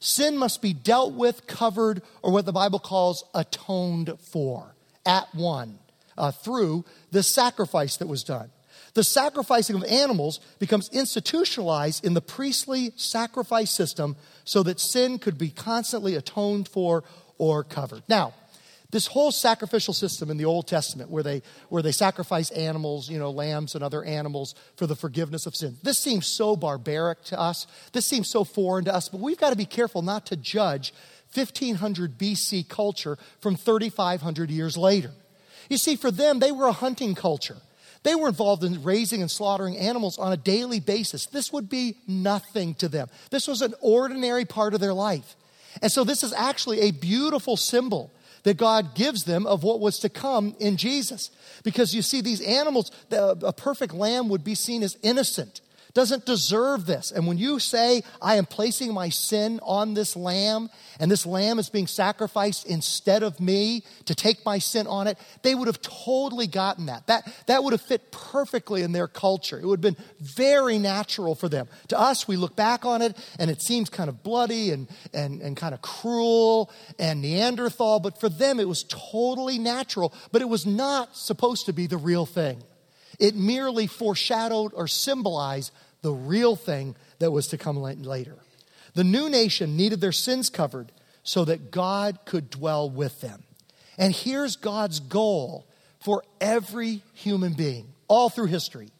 Sin 0.00 0.38
must 0.38 0.62
be 0.62 0.72
dealt 0.72 1.12
with, 1.12 1.46
covered, 1.46 2.00
or 2.22 2.32
what 2.32 2.46
the 2.46 2.52
Bible 2.52 2.78
calls 2.78 3.24
atoned 3.34 4.14
for, 4.32 4.74
at 5.04 5.34
one. 5.34 5.78
Uh, 6.18 6.30
through 6.30 6.84
the 7.10 7.22
sacrifice 7.22 7.96
that 7.96 8.08
was 8.08 8.22
done. 8.22 8.50
The 8.94 9.04
sacrificing 9.04 9.76
of 9.76 9.84
animals 9.84 10.40
becomes 10.58 10.88
institutionalized 10.90 12.04
in 12.04 12.14
the 12.14 12.20
priestly 12.20 12.92
sacrifice 12.96 13.70
system 13.70 14.16
so 14.44 14.62
that 14.64 14.80
sin 14.80 15.18
could 15.18 15.38
be 15.38 15.50
constantly 15.50 16.14
atoned 16.14 16.68
for 16.68 17.04
or 17.38 17.64
covered. 17.64 18.02
Now, 18.08 18.34
this 18.90 19.06
whole 19.06 19.30
sacrificial 19.30 19.92
system 19.92 20.30
in 20.30 20.38
the 20.38 20.46
Old 20.46 20.66
Testament 20.66 21.10
where 21.10 21.22
they, 21.22 21.42
where 21.68 21.82
they 21.82 21.92
sacrifice 21.92 22.50
animals, 22.52 23.10
you 23.10 23.18
know, 23.18 23.30
lambs 23.30 23.74
and 23.74 23.84
other 23.84 24.02
animals 24.02 24.54
for 24.76 24.86
the 24.86 24.96
forgiveness 24.96 25.44
of 25.44 25.54
sin. 25.54 25.76
This 25.82 25.98
seems 25.98 26.26
so 26.26 26.56
barbaric 26.56 27.22
to 27.24 27.38
us. 27.38 27.66
This 27.92 28.06
seems 28.06 28.30
so 28.30 28.44
foreign 28.44 28.86
to 28.86 28.94
us, 28.94 29.10
but 29.10 29.20
we've 29.20 29.38
got 29.38 29.50
to 29.50 29.56
be 29.56 29.66
careful 29.66 30.00
not 30.00 30.26
to 30.26 30.36
judge 30.36 30.94
1500 31.34 32.18
BC 32.18 32.66
culture 32.68 33.18
from 33.40 33.56
3,500 33.56 34.50
years 34.50 34.78
later. 34.78 35.12
You 35.68 35.78
see, 35.78 35.96
for 35.96 36.10
them, 36.10 36.38
they 36.38 36.52
were 36.52 36.66
a 36.66 36.72
hunting 36.72 37.14
culture. 37.14 37.56
They 38.02 38.14
were 38.14 38.28
involved 38.28 38.64
in 38.64 38.82
raising 38.82 39.22
and 39.22 39.30
slaughtering 39.30 39.76
animals 39.76 40.18
on 40.18 40.32
a 40.32 40.36
daily 40.36 40.80
basis. 40.80 41.26
This 41.26 41.52
would 41.52 41.68
be 41.68 41.96
nothing 42.06 42.74
to 42.74 42.88
them. 42.88 43.08
This 43.30 43.48
was 43.48 43.60
an 43.60 43.74
ordinary 43.80 44.44
part 44.44 44.74
of 44.74 44.80
their 44.80 44.94
life. 44.94 45.36
And 45.82 45.90
so, 45.92 46.04
this 46.04 46.22
is 46.22 46.32
actually 46.32 46.80
a 46.80 46.90
beautiful 46.92 47.56
symbol 47.56 48.10
that 48.44 48.56
God 48.56 48.94
gives 48.94 49.24
them 49.24 49.46
of 49.46 49.62
what 49.62 49.80
was 49.80 49.98
to 49.98 50.08
come 50.08 50.54
in 50.58 50.76
Jesus. 50.76 51.30
Because 51.64 51.94
you 51.94 52.02
see, 52.02 52.20
these 52.20 52.40
animals, 52.40 52.90
a 53.10 53.52
perfect 53.52 53.92
lamb 53.92 54.28
would 54.28 54.44
be 54.44 54.54
seen 54.54 54.82
as 54.82 54.96
innocent 55.02 55.60
doesn't 55.98 56.24
deserve 56.24 56.86
this. 56.86 57.10
And 57.10 57.26
when 57.26 57.38
you 57.38 57.58
say, 57.58 58.04
I 58.22 58.36
am 58.36 58.46
placing 58.46 58.94
my 58.94 59.08
sin 59.08 59.58
on 59.64 59.94
this 59.94 60.14
lamb, 60.14 60.70
and 61.00 61.10
this 61.10 61.26
lamb 61.26 61.58
is 61.58 61.70
being 61.70 61.88
sacrificed 61.88 62.68
instead 62.68 63.24
of 63.24 63.40
me 63.40 63.82
to 64.04 64.14
take 64.14 64.46
my 64.46 64.60
sin 64.60 64.86
on 64.86 65.08
it, 65.08 65.18
they 65.42 65.56
would 65.56 65.66
have 65.66 65.82
totally 65.82 66.46
gotten 66.46 66.86
that. 66.86 67.08
That, 67.08 67.26
that 67.46 67.64
would 67.64 67.72
have 67.72 67.82
fit 67.82 68.12
perfectly 68.12 68.82
in 68.82 68.92
their 68.92 69.08
culture. 69.08 69.58
It 69.58 69.66
would 69.66 69.82
have 69.82 69.96
been 69.96 70.04
very 70.20 70.78
natural 70.78 71.34
for 71.34 71.48
them. 71.48 71.66
To 71.88 71.98
us, 71.98 72.28
we 72.28 72.36
look 72.36 72.54
back 72.54 72.84
on 72.84 73.02
it, 73.02 73.16
and 73.40 73.50
it 73.50 73.60
seems 73.60 73.90
kind 73.90 74.08
of 74.08 74.22
bloody 74.22 74.70
and, 74.70 74.86
and, 75.12 75.42
and 75.42 75.56
kind 75.56 75.74
of 75.74 75.82
cruel 75.82 76.70
and 77.00 77.20
Neanderthal, 77.20 77.98
but 77.98 78.20
for 78.20 78.28
them, 78.28 78.60
it 78.60 78.68
was 78.68 78.84
totally 78.84 79.58
natural, 79.58 80.14
but 80.30 80.42
it 80.42 80.48
was 80.48 80.64
not 80.64 81.16
supposed 81.16 81.66
to 81.66 81.72
be 81.72 81.88
the 81.88 81.96
real 81.96 82.24
thing. 82.24 82.62
It 83.18 83.34
merely 83.34 83.88
foreshadowed 83.88 84.70
or 84.74 84.86
symbolized 84.86 85.72
the 86.02 86.12
real 86.12 86.56
thing 86.56 86.96
that 87.18 87.30
was 87.30 87.48
to 87.48 87.58
come 87.58 87.76
later. 87.76 88.36
The 88.94 89.04
new 89.04 89.28
nation 89.28 89.76
needed 89.76 90.00
their 90.00 90.12
sins 90.12 90.50
covered 90.50 90.92
so 91.22 91.44
that 91.44 91.70
God 91.70 92.20
could 92.24 92.50
dwell 92.50 92.88
with 92.88 93.20
them. 93.20 93.42
And 93.98 94.14
here's 94.14 94.56
God's 94.56 95.00
goal 95.00 95.66
for 96.00 96.22
every 96.40 97.02
human 97.12 97.52
being 97.52 97.88
all 98.06 98.30
through 98.30 98.46
history. 98.46 98.90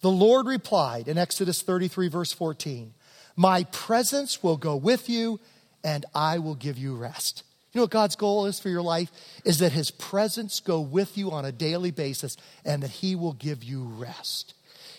The 0.00 0.10
Lord 0.10 0.46
replied 0.46 1.08
in 1.08 1.18
Exodus 1.18 1.62
33, 1.62 2.08
verse 2.08 2.32
14, 2.32 2.94
My 3.36 3.64
presence 3.64 4.42
will 4.42 4.56
go 4.56 4.76
with 4.76 5.08
you, 5.08 5.40
and 5.82 6.04
I 6.14 6.38
will 6.38 6.54
give 6.54 6.78
you 6.78 6.96
rest. 6.96 7.42
You 7.72 7.80
know 7.80 7.84
what 7.84 7.90
God's 7.90 8.16
goal 8.16 8.46
is 8.46 8.60
for 8.60 8.68
your 8.68 8.82
life? 8.82 9.10
Is 9.44 9.58
that 9.58 9.72
His 9.72 9.90
presence 9.90 10.60
go 10.60 10.80
with 10.80 11.18
you 11.18 11.32
on 11.32 11.44
a 11.44 11.52
daily 11.52 11.90
basis 11.90 12.36
and 12.64 12.82
that 12.82 12.90
He 12.90 13.16
will 13.16 13.32
give 13.32 13.64
you 13.64 13.82
rest. 13.82 14.54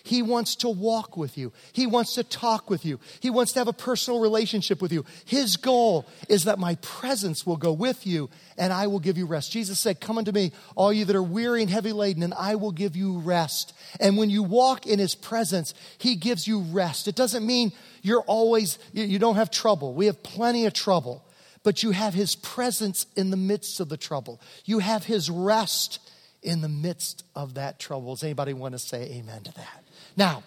He 0.06 0.22
wants 0.22 0.56
to 0.58 0.70
walk 0.70 1.18
with 1.18 1.36
you. 1.36 1.52
He 1.74 1.88
wants 1.88 2.14
to 2.14 2.24
talk 2.24 2.70
with 2.70 2.86
you. 2.86 3.00
He 3.22 3.32
wants 3.32 3.54
to 3.54 3.60
have 3.60 3.68
a 3.68 3.74
personal 3.74 4.20
relationship 4.20 4.80
with 4.80 4.94
you. 4.94 5.04
His 5.26 5.58
goal 5.58 6.06
is 6.30 6.44
that 6.44 6.60
my 6.60 6.76
presence 6.76 7.44
will 7.44 7.58
go 7.58 7.74
with 7.74 8.06
you 8.06 8.30
and 8.56 8.72
I 8.72 8.86
will 8.86 9.00
give 9.00 9.18
you 9.18 9.26
rest. 9.26 9.52
Jesus 9.52 9.80
said, 9.80 10.00
Come 10.00 10.20
unto 10.20 10.32
me, 10.32 10.52
all 10.76 10.94
you 10.94 11.06
that 11.06 11.16
are 11.16 11.24
weary 11.24 11.64
and 11.64 11.72
heavy 11.72 11.92
laden, 11.92 12.22
and 12.22 12.36
I 12.36 12.54
will 12.54 12.72
give 12.72 12.96
you 12.96 13.18
rest. 13.18 13.74
And 14.00 14.16
when 14.16 14.30
you 14.30 14.44
walk 14.44 14.86
in 14.86 15.00
His 15.00 15.16
presence, 15.16 15.74
He 15.98 16.16
gives 16.16 16.48
you 16.48 16.60
rest. 16.60 17.08
It 17.08 17.16
doesn't 17.16 17.44
mean 17.44 17.72
you're 18.04 18.22
always, 18.22 18.78
you 18.94 19.18
don't 19.18 19.38
have 19.38 19.50
trouble. 19.50 19.96
We 19.96 20.06
have 20.06 20.22
plenty 20.22 20.68
of 20.68 20.74
trouble 20.74 21.26
but 21.64 21.82
you 21.82 21.90
have 21.90 22.14
his 22.14 22.36
presence 22.36 23.08
in 23.16 23.32
the 23.32 23.38
midst 23.38 23.80
of 23.80 23.90
the 23.90 23.98
trouble. 23.98 24.40
You 24.66 24.78
have 24.78 25.06
his 25.06 25.32
rest 25.32 26.00
in 26.46 26.62
the 26.62 26.70
midst 26.70 27.26
of 27.36 27.56
that 27.56 27.80
trouble. 27.80 28.14
Does 28.14 28.24
anybody 28.24 28.54
want 28.54 28.74
to 28.74 28.80
say 28.80 29.12
amen 29.14 29.44
to 29.44 29.54
that? 29.56 29.84
Now, 30.16 30.44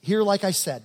here, 0.00 0.22
like 0.22 0.44
I 0.44 0.50
said, 0.50 0.82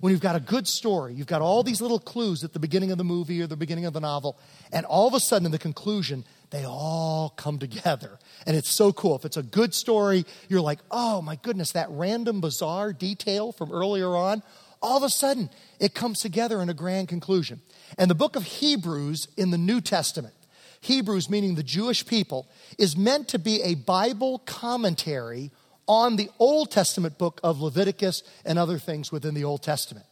when 0.00 0.10
you've 0.12 0.22
got 0.22 0.34
a 0.34 0.40
good 0.40 0.66
story, 0.66 1.14
you've 1.14 1.26
got 1.26 1.42
all 1.42 1.62
these 1.62 1.80
little 1.80 2.00
clues 2.00 2.42
at 2.42 2.52
the 2.52 2.58
beginning 2.58 2.90
of 2.90 2.98
the 2.98 3.04
movie 3.04 3.40
or 3.40 3.46
the 3.46 3.56
beginning 3.56 3.84
of 3.84 3.92
the 3.92 4.00
novel, 4.00 4.36
and 4.72 4.84
all 4.86 5.06
of 5.06 5.14
a 5.14 5.20
sudden 5.20 5.46
in 5.46 5.52
the 5.52 5.58
conclusion, 5.58 6.24
they 6.50 6.64
all 6.64 7.34
come 7.36 7.58
together. 7.58 8.18
And 8.46 8.56
it's 8.56 8.70
so 8.70 8.92
cool. 8.92 9.14
If 9.14 9.24
it's 9.24 9.36
a 9.36 9.42
good 9.42 9.74
story, 9.74 10.24
you're 10.48 10.62
like, 10.62 10.80
oh 10.90 11.20
my 11.22 11.36
goodness, 11.36 11.72
that 11.72 11.88
random, 11.90 12.40
bizarre 12.40 12.92
detail 12.92 13.52
from 13.52 13.70
earlier 13.70 14.16
on, 14.16 14.42
all 14.80 14.96
of 14.96 15.02
a 15.02 15.10
sudden 15.10 15.50
it 15.78 15.94
comes 15.94 16.20
together 16.20 16.62
in 16.62 16.68
a 16.68 16.74
grand 16.74 17.08
conclusion. 17.08 17.60
And 17.98 18.10
the 18.10 18.14
book 18.14 18.36
of 18.36 18.44
Hebrews 18.44 19.28
in 19.36 19.50
the 19.50 19.58
New 19.58 19.80
Testament, 19.80 20.34
Hebrews 20.80 21.28
meaning 21.28 21.54
the 21.54 21.62
Jewish 21.62 22.06
people, 22.06 22.46
is 22.78 22.96
meant 22.96 23.28
to 23.28 23.38
be 23.38 23.62
a 23.62 23.74
Bible 23.74 24.40
commentary 24.46 25.50
on 25.86 26.16
the 26.16 26.30
Old 26.38 26.70
Testament 26.70 27.18
book 27.18 27.40
of 27.42 27.60
Leviticus 27.60 28.22
and 28.44 28.58
other 28.58 28.78
things 28.78 29.10
within 29.10 29.34
the 29.34 29.44
Old 29.44 29.62
Testament. 29.62 30.06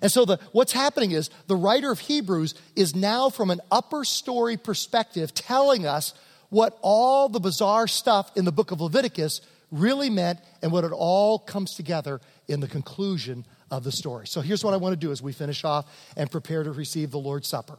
And 0.00 0.10
so 0.10 0.24
the, 0.24 0.38
what's 0.52 0.72
happening 0.72 1.10
is 1.10 1.30
the 1.48 1.56
writer 1.56 1.90
of 1.90 1.98
Hebrews 2.00 2.54
is 2.76 2.94
now 2.94 3.30
from 3.30 3.50
an 3.50 3.60
upper 3.70 4.04
story 4.04 4.56
perspective 4.56 5.34
telling 5.34 5.86
us 5.86 6.14
what 6.50 6.78
all 6.82 7.28
the 7.28 7.40
bizarre 7.40 7.88
stuff 7.88 8.30
in 8.36 8.44
the 8.44 8.52
book 8.52 8.70
of 8.70 8.80
Leviticus 8.80 9.40
really 9.70 10.10
meant 10.10 10.38
and 10.62 10.70
what 10.70 10.84
it 10.84 10.92
all 10.92 11.38
comes 11.38 11.74
together 11.74 12.20
in 12.46 12.60
the 12.60 12.68
conclusion 12.68 13.44
of 13.70 13.84
the 13.84 13.92
story. 13.92 14.26
So 14.26 14.42
here's 14.42 14.62
what 14.62 14.74
I 14.74 14.76
want 14.76 14.92
to 14.92 14.98
do 14.98 15.10
as 15.10 15.22
we 15.22 15.32
finish 15.32 15.64
off 15.64 15.86
and 16.14 16.30
prepare 16.30 16.62
to 16.62 16.72
receive 16.72 17.10
the 17.10 17.18
Lord's 17.18 17.48
Supper. 17.48 17.78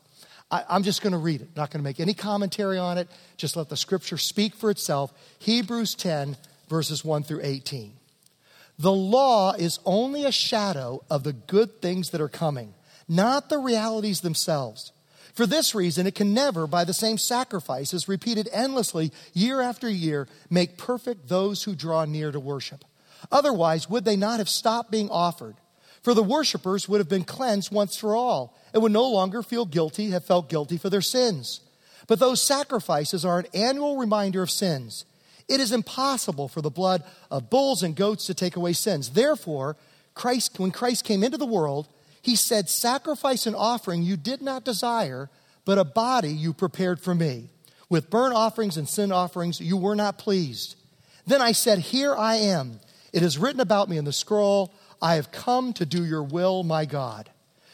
I, 0.51 0.63
am 0.69 0.83
just 0.83 1.01
going 1.01 1.13
to 1.13 1.19
read 1.19 1.41
it, 1.41 1.49
not 1.55 1.71
going 1.71 1.79
to 1.79 1.83
make 1.83 1.99
any 1.99 2.13
commentary 2.13 2.77
on 2.77 2.97
it. 2.97 3.07
Just 3.37 3.55
let 3.55 3.69
the 3.69 3.77
scripture 3.77 4.17
speak 4.17 4.55
for 4.55 4.69
itself. 4.69 5.11
Hebrews 5.39 5.95
10, 5.95 6.37
verses 6.69 7.03
1 7.03 7.23
through 7.23 7.41
18. 7.43 7.93
The 8.79 8.91
law 8.91 9.53
is 9.53 9.79
only 9.85 10.25
a 10.25 10.31
shadow 10.31 11.03
of 11.09 11.23
the 11.23 11.33
good 11.33 11.81
things 11.81 12.09
that 12.09 12.21
are 12.21 12.29
coming, 12.29 12.73
not 13.07 13.49
the 13.49 13.59
realities 13.59 14.21
themselves. 14.21 14.91
For 15.33 15.47
this 15.47 15.73
reason, 15.73 16.05
it 16.05 16.15
can 16.15 16.33
never, 16.33 16.67
by 16.67 16.83
the 16.83 16.93
same 16.93 17.17
sacrifices 17.17 18.07
repeated 18.07 18.47
endlessly 18.51 19.11
year 19.33 19.61
after 19.61 19.89
year, 19.89 20.27
make 20.49 20.77
perfect 20.77 21.27
those 21.27 21.63
who 21.63 21.75
draw 21.75 22.05
near 22.05 22.31
to 22.31 22.39
worship. 22.39 22.85
Otherwise, 23.31 23.89
would 23.89 24.05
they 24.05 24.15
not 24.15 24.39
have 24.39 24.49
stopped 24.49 24.91
being 24.91 25.09
offered? 25.09 25.55
For 26.03 26.13
the 26.13 26.23
worshippers 26.23 26.87
would 26.89 26.99
have 26.99 27.09
been 27.09 27.23
cleansed 27.23 27.71
once 27.71 27.95
for 27.95 28.15
all 28.15 28.57
and 28.73 28.83
would 28.83 28.91
no 28.91 29.09
longer 29.09 29.41
feel 29.41 29.65
guilty, 29.65 30.09
have 30.09 30.25
felt 30.25 30.49
guilty 30.49 30.77
for 30.77 30.89
their 30.89 31.01
sins. 31.01 31.61
But 32.07 32.19
those 32.19 32.41
sacrifices 32.41 33.23
are 33.23 33.39
an 33.39 33.47
annual 33.53 33.97
reminder 33.97 34.43
of 34.43 34.51
sins. 34.51 35.05
It 35.47 35.61
is 35.61 35.71
impossible 35.71 36.49
for 36.49 36.61
the 36.61 36.69
blood 36.69 37.03
of 37.31 37.49
bulls 37.49 37.83
and 37.83 37.95
goats 37.95 38.25
to 38.27 38.33
take 38.33 38.55
away 38.55 38.73
sins. 38.73 39.11
Therefore, 39.11 39.77
Christ, 40.13 40.59
when 40.59 40.71
Christ 40.71 41.05
came 41.05 41.23
into 41.23 41.37
the 41.37 41.45
world, 41.45 41.87
he 42.21 42.35
said, 42.35 42.69
Sacrifice 42.69 43.45
and 43.45 43.55
offering 43.55 44.03
you 44.03 44.17
did 44.17 44.41
not 44.41 44.65
desire, 44.65 45.29
but 45.65 45.77
a 45.77 45.83
body 45.83 46.31
you 46.31 46.53
prepared 46.53 46.99
for 46.99 47.15
me. 47.15 47.49
With 47.89 48.09
burnt 48.09 48.35
offerings 48.35 48.77
and 48.77 48.87
sin 48.87 49.11
offerings 49.11 49.61
you 49.61 49.77
were 49.77 49.95
not 49.95 50.17
pleased. 50.17 50.75
Then 51.25 51.41
I 51.41 51.51
said, 51.51 51.79
Here 51.79 52.15
I 52.15 52.35
am. 52.35 52.79
It 53.13 53.23
is 53.23 53.37
written 53.37 53.61
about 53.61 53.89
me 53.89 53.97
in 53.97 54.05
the 54.05 54.11
scroll. 54.11 54.73
I 55.01 55.15
have 55.15 55.31
come 55.31 55.71
to 55.73 55.85
do 55.85 56.03
your 56.03 56.23
will, 56.23 56.63
my 56.63 56.85
God. 56.85 57.29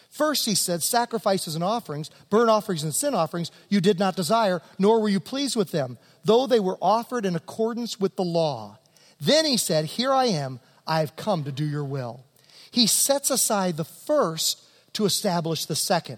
First, 0.10 0.45
he 0.45 0.56
said, 0.56 0.84
sacrifices 0.84 1.56
and 1.56 1.63
offerings, 1.63 2.10
burnt 2.30 2.49
offerings 2.49 2.84
and 2.84 2.93
sin 2.93 3.13
offerings, 3.13 3.52
you 3.69 3.80
did 3.80 3.99
not 3.99 4.15
desire, 4.15 4.62
nor 4.78 4.99
were 5.02 5.10
you 5.10 5.19
pleased 5.19 5.56
with 5.56 5.71
them, 5.71 5.97
though 6.25 6.45
they 6.45 6.60
were 6.60 6.78
offered 6.82 7.25
in 7.25 7.36
accordance 7.36 7.99
with 7.99 8.15
the 8.15 8.23
law. 8.23 8.80
Then 9.21 9.45
he 9.45 9.56
said, 9.56 9.86
Here 9.86 10.12
I 10.12 10.25
am, 10.25 10.60
I 10.86 10.99
have 10.99 11.15
come 11.15 11.43
to 11.43 11.52
do 11.52 11.65
your 11.65 11.86
will. 11.86 12.25
He 12.71 12.88
sets 12.88 13.30
aside 13.30 13.78
the 13.78 13.86
first 13.86 14.63
to 14.93 15.06
establish 15.06 15.65
the 15.65 15.75
second. 15.75 16.17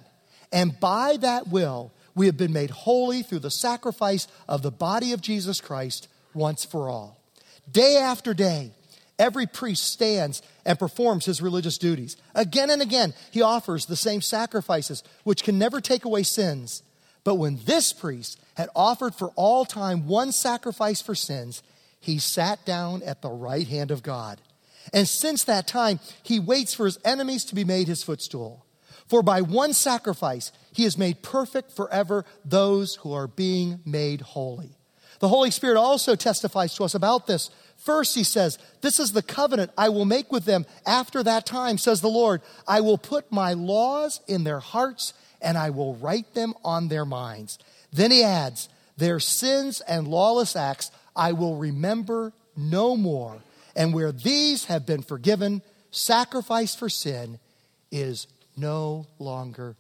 And 0.51 0.79
by 0.79 1.17
that 1.17 1.49
will, 1.49 1.91
we 2.15 2.25
have 2.25 2.37
been 2.37 2.53
made 2.53 2.71
holy 2.71 3.21
through 3.21 3.39
the 3.39 3.51
sacrifice 3.51 4.27
of 4.47 4.61
the 4.61 4.71
body 4.71 5.11
of 5.13 5.21
Jesus 5.21 5.61
Christ 5.61 6.07
once 6.33 6.65
for 6.65 6.89
all. 6.89 7.19
Day 7.69 7.97
after 7.97 8.33
day, 8.33 8.71
Every 9.21 9.45
priest 9.45 9.83
stands 9.83 10.41
and 10.65 10.79
performs 10.79 11.25
his 11.25 11.43
religious 11.43 11.77
duties. 11.77 12.17
Again 12.33 12.71
and 12.71 12.81
again, 12.81 13.13
he 13.29 13.43
offers 13.43 13.85
the 13.85 13.95
same 13.95 14.19
sacrifices, 14.19 15.03
which 15.23 15.43
can 15.43 15.59
never 15.59 15.79
take 15.79 16.05
away 16.05 16.23
sins. 16.23 16.81
But 17.23 17.35
when 17.35 17.59
this 17.65 17.93
priest 17.93 18.41
had 18.55 18.69
offered 18.75 19.13
for 19.13 19.29
all 19.35 19.63
time 19.63 20.07
one 20.07 20.31
sacrifice 20.31 21.03
for 21.03 21.13
sins, 21.13 21.61
he 21.99 22.17
sat 22.17 22.65
down 22.65 23.03
at 23.03 23.21
the 23.21 23.29
right 23.29 23.67
hand 23.67 23.91
of 23.91 24.01
God. 24.01 24.41
And 24.91 25.07
since 25.07 25.43
that 25.43 25.67
time, 25.67 25.99
he 26.23 26.39
waits 26.39 26.73
for 26.73 26.87
his 26.87 26.97
enemies 27.05 27.45
to 27.45 27.53
be 27.53 27.63
made 27.63 27.87
his 27.87 28.01
footstool. 28.01 28.65
For 29.05 29.21
by 29.21 29.41
one 29.41 29.73
sacrifice, 29.73 30.51
he 30.73 30.81
has 30.85 30.97
made 30.97 31.21
perfect 31.21 31.71
forever 31.73 32.25
those 32.43 32.95
who 32.95 33.13
are 33.13 33.27
being 33.27 33.81
made 33.85 34.21
holy. 34.21 34.79
The 35.21 35.27
Holy 35.27 35.51
Spirit 35.51 35.77
also 35.77 36.15
testifies 36.15 36.73
to 36.75 36.83
us 36.83 36.95
about 36.95 37.27
this. 37.27 37.51
First, 37.77 38.15
he 38.15 38.23
says, 38.23 38.57
This 38.81 38.99
is 38.99 39.11
the 39.11 39.21
covenant 39.21 39.71
I 39.77 39.89
will 39.89 40.03
make 40.03 40.31
with 40.31 40.45
them 40.45 40.65
after 40.85 41.21
that 41.21 41.45
time, 41.45 41.77
says 41.77 42.01
the 42.01 42.09
Lord. 42.09 42.41
I 42.67 42.81
will 42.81 42.97
put 42.97 43.31
my 43.31 43.53
laws 43.53 44.19
in 44.27 44.43
their 44.43 44.59
hearts 44.59 45.13
and 45.39 45.59
I 45.59 45.69
will 45.69 45.95
write 45.95 46.33
them 46.33 46.55
on 46.65 46.87
their 46.87 47.05
minds. 47.05 47.59
Then 47.93 48.09
he 48.09 48.23
adds, 48.23 48.67
Their 48.97 49.19
sins 49.19 49.81
and 49.81 50.07
lawless 50.07 50.55
acts 50.55 50.89
I 51.15 51.33
will 51.33 51.55
remember 51.55 52.33
no 52.57 52.97
more. 52.97 53.43
And 53.75 53.93
where 53.93 54.11
these 54.11 54.65
have 54.65 54.87
been 54.87 55.03
forgiven, 55.03 55.61
sacrifice 55.91 56.73
for 56.73 56.89
sin 56.89 57.39
is 57.91 58.25
no 58.57 59.05
longer 59.19 59.75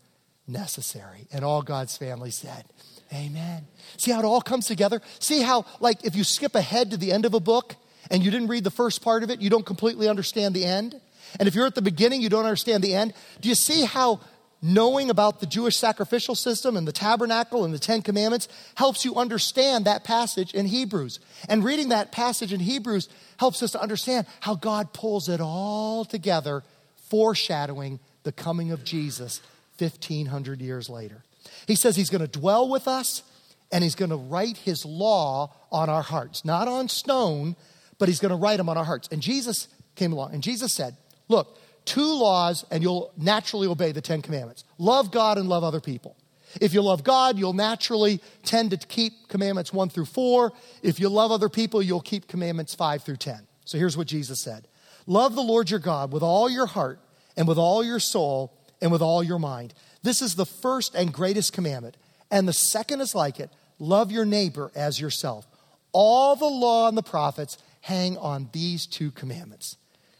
necessary. 0.47 1.27
And 1.33 1.43
all 1.43 1.63
God's 1.63 1.97
family 1.97 2.31
said, 2.31 2.65
Amen. 3.13 3.65
See 3.97 4.11
how 4.11 4.19
it 4.19 4.25
all 4.25 4.41
comes 4.41 4.67
together? 4.67 5.01
See 5.19 5.41
how, 5.41 5.65
like, 5.79 6.05
if 6.05 6.15
you 6.15 6.23
skip 6.23 6.55
ahead 6.55 6.91
to 6.91 6.97
the 6.97 7.11
end 7.11 7.25
of 7.25 7.33
a 7.33 7.39
book 7.39 7.75
and 8.09 8.23
you 8.23 8.31
didn't 8.31 8.47
read 8.47 8.63
the 8.63 8.71
first 8.71 9.01
part 9.01 9.23
of 9.23 9.29
it, 9.29 9.41
you 9.41 9.49
don't 9.49 9.65
completely 9.65 10.07
understand 10.07 10.55
the 10.55 10.65
end? 10.65 10.99
And 11.39 11.47
if 11.47 11.55
you're 11.55 11.65
at 11.65 11.75
the 11.75 11.81
beginning, 11.81 12.21
you 12.21 12.29
don't 12.29 12.45
understand 12.45 12.83
the 12.83 12.95
end? 12.95 13.13
Do 13.41 13.49
you 13.49 13.55
see 13.55 13.83
how 13.83 14.21
knowing 14.61 15.09
about 15.09 15.39
the 15.39 15.45
Jewish 15.45 15.75
sacrificial 15.77 16.35
system 16.35 16.77
and 16.77 16.87
the 16.87 16.91
tabernacle 16.91 17.65
and 17.65 17.73
the 17.73 17.79
Ten 17.79 18.01
Commandments 18.01 18.47
helps 18.75 19.03
you 19.03 19.15
understand 19.15 19.85
that 19.85 20.03
passage 20.03 20.53
in 20.53 20.67
Hebrews. 20.67 21.19
And 21.49 21.63
reading 21.63 21.89
that 21.89 22.11
passage 22.11 22.53
in 22.53 22.59
Hebrews 22.59 23.09
helps 23.37 23.63
us 23.63 23.71
to 23.71 23.81
understand 23.81 24.27
how 24.41 24.55
God 24.55 24.93
pulls 24.93 25.29
it 25.29 25.41
all 25.41 26.05
together, 26.05 26.63
foreshadowing 27.09 27.99
the 28.23 28.31
coming 28.31 28.71
of 28.71 28.83
Jesus 28.83 29.41
1,500 29.79 30.61
years 30.61 30.89
later. 30.89 31.23
He 31.67 31.75
says 31.75 31.95
he's 31.95 32.09
going 32.09 32.21
to 32.21 32.39
dwell 32.39 32.69
with 32.69 32.87
us 32.87 33.23
and 33.71 33.83
he's 33.83 33.95
going 33.95 34.09
to 34.09 34.17
write 34.17 34.57
his 34.57 34.85
law 34.85 35.53
on 35.71 35.89
our 35.89 36.01
hearts, 36.01 36.43
not 36.43 36.67
on 36.67 36.89
stone, 36.89 37.55
but 37.97 38.09
he's 38.09 38.19
going 38.19 38.31
to 38.31 38.35
write 38.35 38.57
them 38.57 38.69
on 38.69 38.77
our 38.77 38.83
hearts. 38.83 39.07
And 39.11 39.21
Jesus 39.21 39.67
came 39.95 40.11
along 40.11 40.33
and 40.33 40.43
Jesus 40.43 40.73
said, 40.73 40.97
Look, 41.27 41.57
two 41.85 42.13
laws 42.13 42.65
and 42.71 42.83
you'll 42.83 43.13
naturally 43.17 43.67
obey 43.67 43.91
the 43.91 44.01
Ten 44.01 44.21
Commandments 44.21 44.63
love 44.77 45.11
God 45.11 45.37
and 45.37 45.47
love 45.47 45.63
other 45.63 45.81
people. 45.81 46.15
If 46.59 46.73
you 46.73 46.81
love 46.81 47.03
God, 47.03 47.39
you'll 47.39 47.53
naturally 47.53 48.19
tend 48.43 48.71
to 48.71 48.77
keep 48.77 49.29
commandments 49.29 49.71
one 49.71 49.89
through 49.89 50.05
four. 50.05 50.51
If 50.83 50.99
you 50.99 51.07
love 51.07 51.31
other 51.31 51.47
people, 51.47 51.81
you'll 51.81 52.01
keep 52.01 52.27
commandments 52.27 52.75
five 52.75 53.03
through 53.03 53.17
10. 53.17 53.47
So 53.63 53.77
here's 53.77 53.95
what 53.95 54.07
Jesus 54.07 54.39
said 54.39 54.67
Love 55.07 55.35
the 55.35 55.41
Lord 55.41 55.69
your 55.69 55.79
God 55.79 56.11
with 56.11 56.23
all 56.23 56.49
your 56.49 56.65
heart 56.65 56.99
and 57.37 57.47
with 57.47 57.57
all 57.57 57.83
your 57.83 57.99
soul 57.99 58.53
and 58.81 58.91
with 58.91 59.01
all 59.01 59.23
your 59.23 59.39
mind. 59.39 59.73
This 60.03 60.21
is 60.21 60.35
the 60.35 60.45
first 60.45 60.95
and 60.95 61.13
greatest 61.13 61.53
commandment. 61.53 61.97
And 62.29 62.47
the 62.47 62.53
second 62.53 63.01
is 63.01 63.13
like 63.13 63.39
it 63.39 63.49
love 63.79 64.11
your 64.11 64.25
neighbor 64.25 64.71
as 64.75 64.99
yourself. 64.99 65.47
All 65.91 66.35
the 66.35 66.45
law 66.45 66.87
and 66.87 66.97
the 66.97 67.03
prophets 67.03 67.57
hang 67.81 68.17
on 68.17 68.49
these 68.53 68.85
two 68.85 69.11
commandments. 69.11 69.75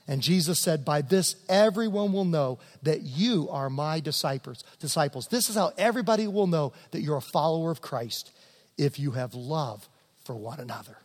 And 0.07 0.21
Jesus 0.21 0.59
said, 0.59 0.83
By 0.83 1.01
this 1.01 1.35
everyone 1.47 2.11
will 2.11 2.25
know 2.25 2.59
that 2.83 3.01
you 3.01 3.47
are 3.49 3.69
my 3.69 3.99
disciples. 3.99 4.63
Disciples. 4.79 5.27
This 5.27 5.49
is 5.49 5.55
how 5.55 5.71
everybody 5.77 6.27
will 6.27 6.47
know 6.47 6.73
that 6.91 7.01
you're 7.01 7.17
a 7.17 7.21
follower 7.21 7.71
of 7.71 7.81
Christ 7.81 8.31
if 8.77 8.99
you 8.99 9.11
have 9.11 9.33
love 9.33 9.87
for 10.25 10.35
one 10.35 10.59
another. 10.59 10.97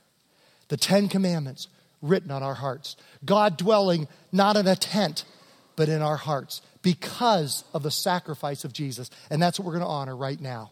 The 0.69 0.77
Ten 0.77 1.09
Commandments 1.09 1.69
written 2.03 2.31
on 2.31 2.43
our 2.43 2.55
hearts. 2.55 2.97
God 3.25 3.57
dwelling 3.57 4.09
not 4.33 4.57
in 4.57 4.67
a 4.67 4.77
tent, 4.77 5.25
but 5.77 5.89
in 5.89 6.03
our 6.03 6.17
hearts 6.17 6.63
because 6.83 7.65
of 7.73 7.83
the 7.83 7.91
sacrifice 7.91 8.65
of 8.65 8.73
Jesus. 8.73 9.11
And 9.31 9.41
that's 9.41 9.59
what 9.59 9.67
we're 9.67 9.73
going 9.73 9.85
to 9.85 9.89
honor 9.89 10.17
right 10.17 10.41
now. 10.41 10.71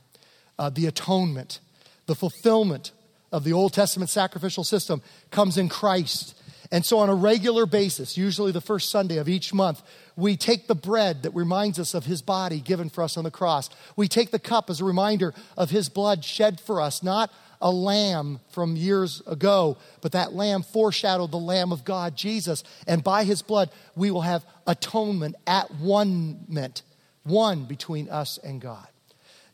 Uh, 0.59 0.71
the 0.71 0.87
atonement, 0.87 1.61
the 2.07 2.15
fulfillment 2.15 2.93
of 3.31 3.45
the 3.45 3.53
Old 3.53 3.73
Testament 3.73 4.11
sacrificial 4.11 4.65
system 4.65 5.03
comes 5.31 5.59
in 5.59 5.69
Christ. 5.69 6.41
And 6.71 6.85
so, 6.85 6.99
on 6.99 7.09
a 7.09 7.15
regular 7.15 7.67
basis, 7.67 8.17
usually 8.17 8.53
the 8.53 8.61
first 8.61 8.91
Sunday 8.91 9.19
of 9.19 9.29
each 9.29 9.53
month, 9.53 9.83
we 10.17 10.37
take 10.37 10.67
the 10.67 10.75
bread 10.75 11.25
that 11.25 11.35
reminds 11.35 11.79
us 11.79 11.95
of 11.95 12.07
his 12.07 12.23
body 12.23 12.61
given 12.61 12.89
for 12.89 13.03
us 13.03 13.17
on 13.17 13.25
the 13.25 13.31
cross. 13.31 13.69
We 13.97 14.09
take 14.09 14.31
the 14.31 14.39
cup 14.39 14.71
as 14.71 14.81
a 14.81 14.85
reminder 14.85 15.35
of 15.57 15.71
his 15.71 15.89
blood 15.89 16.25
shed 16.25 16.61
for 16.61 16.81
us, 16.81 17.03
not 17.03 17.33
a 17.65 17.71
lamb 17.71 18.39
from 18.51 18.77
years 18.77 19.23
ago, 19.27 19.79
but 20.03 20.13
that 20.13 20.35
lamb 20.35 20.63
foreshadowed 20.63 21.31
the 21.31 21.39
Lamb 21.39 21.73
of 21.73 21.83
God, 21.83 22.15
Jesus. 22.15 22.63
And 22.87 23.03
by 23.03 23.25
his 23.25 23.41
blood, 23.41 23.71
we 23.97 24.11
will 24.11 24.21
have 24.21 24.45
atonement 24.67 25.35
at 25.47 25.71
one 25.77 26.45
meant, 26.47 26.83
one 27.23 27.65
between 27.65 28.11
us 28.11 28.39
and 28.39 28.61
God. 28.61 28.87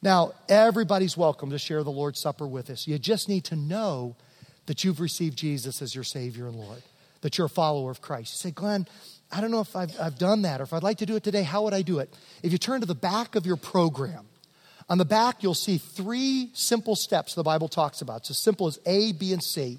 Now, 0.02 0.32
everybody's 0.48 1.16
welcome 1.16 1.50
to 1.50 1.58
share 1.58 1.84
the 1.84 1.90
Lord's 1.92 2.18
Supper 2.18 2.48
with 2.48 2.68
us. 2.68 2.88
You 2.88 2.98
just 2.98 3.28
need 3.28 3.44
to 3.44 3.56
know 3.56 4.16
that 4.66 4.82
you've 4.82 4.98
received 4.98 5.38
Jesus 5.38 5.80
as 5.80 5.94
your 5.94 6.04
Savior 6.04 6.48
and 6.48 6.56
Lord, 6.56 6.82
that 7.20 7.38
you're 7.38 7.46
a 7.46 7.50
follower 7.50 7.92
of 7.92 8.02
Christ. 8.02 8.32
You 8.32 8.50
say, 8.50 8.50
Glenn, 8.50 8.88
I 9.30 9.40
don't 9.40 9.52
know 9.52 9.60
if 9.60 9.76
I've, 9.76 9.98
I've 10.00 10.18
done 10.18 10.42
that, 10.42 10.60
or 10.60 10.64
if 10.64 10.72
I'd 10.72 10.82
like 10.82 10.98
to 10.98 11.06
do 11.06 11.14
it 11.14 11.22
today, 11.22 11.44
how 11.44 11.62
would 11.62 11.74
I 11.74 11.82
do 11.82 12.00
it? 12.00 12.12
If 12.42 12.50
you 12.50 12.58
turn 12.58 12.80
to 12.80 12.86
the 12.86 12.94
back 12.94 13.36
of 13.36 13.46
your 13.46 13.56
program, 13.56 14.26
on 14.90 14.98
the 14.98 15.04
back, 15.04 15.44
you'll 15.44 15.54
see 15.54 15.78
three 15.78 16.50
simple 16.52 16.96
steps 16.96 17.34
the 17.34 17.44
Bible 17.44 17.68
talks 17.68 18.02
about. 18.02 18.22
It's 18.22 18.30
as 18.30 18.38
simple 18.38 18.66
as 18.66 18.80
A, 18.84 19.12
B, 19.12 19.32
and 19.32 19.42
C. 19.42 19.78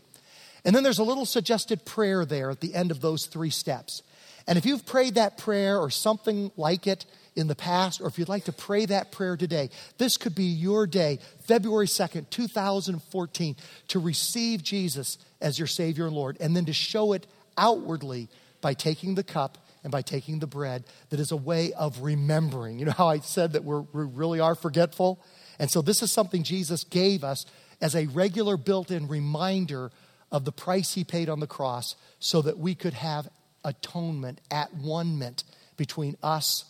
And 0.63 0.73
then 0.73 0.83
there's 0.83 0.99
a 0.99 1.03
little 1.03 1.25
suggested 1.25 1.83
prayer 1.83 2.23
there 2.23 2.49
at 2.49 2.61
the 2.61 2.73
end 2.73 2.91
of 2.91 3.01
those 3.01 3.25
three 3.25 3.49
steps. 3.49 4.03
And 4.47 4.57
if 4.57 4.65
you've 4.65 4.85
prayed 4.85 5.15
that 5.15 5.37
prayer 5.37 5.77
or 5.77 5.89
something 5.89 6.49
like 6.55 6.87
it 6.87 7.05
in 7.35 7.47
the 7.47 7.55
past, 7.55 7.99
or 7.99 8.07
if 8.07 8.17
you'd 8.17 8.29
like 8.29 8.45
to 8.45 8.53
pray 8.53 8.85
that 8.85 9.11
prayer 9.11 9.35
today, 9.35 9.69
this 9.97 10.15
could 10.15 10.33
be 10.33 10.45
your 10.45 10.87
day, 10.87 11.19
February 11.43 11.87
2nd, 11.87 12.29
2014, 12.29 13.55
to 13.89 13.99
receive 13.99 14.63
Jesus 14.63 15.17
as 15.41 15.59
your 15.59 15.67
Savior 15.67 16.07
and 16.07 16.15
Lord, 16.15 16.37
and 16.39 16.55
then 16.55 16.65
to 16.65 16.73
show 16.73 17.11
it 17.11 17.27
outwardly 17.57 18.29
by 18.61 18.73
taking 18.73 19.15
the 19.15 19.23
cup 19.23 19.57
and 19.83 19.91
by 19.91 20.01
taking 20.01 20.39
the 20.39 20.47
bread 20.47 20.83
that 21.09 21.19
is 21.19 21.31
a 21.31 21.37
way 21.37 21.73
of 21.73 22.01
remembering. 22.01 22.79
You 22.79 22.85
know 22.85 22.91
how 22.91 23.07
I 23.07 23.19
said 23.19 23.53
that 23.53 23.63
we're, 23.63 23.81
we 23.81 24.03
really 24.05 24.39
are 24.39 24.55
forgetful? 24.55 25.23
And 25.59 25.69
so 25.69 25.81
this 25.81 26.01
is 26.01 26.11
something 26.11 26.43
Jesus 26.43 26.83
gave 26.83 27.23
us 27.23 27.45
as 27.81 27.95
a 27.95 28.07
regular 28.07 28.57
built 28.57 28.91
in 28.91 29.07
reminder 29.07 29.91
of 30.31 30.45
the 30.45 30.51
price 30.51 30.93
he 30.93 31.03
paid 31.03 31.29
on 31.29 31.39
the 31.39 31.47
cross 31.47 31.95
so 32.19 32.41
that 32.41 32.57
we 32.57 32.75
could 32.75 32.93
have 32.93 33.27
atonement 33.63 34.39
at 34.49 34.73
one 34.73 35.19
meant 35.19 35.43
between 35.77 36.15
us 36.23 36.65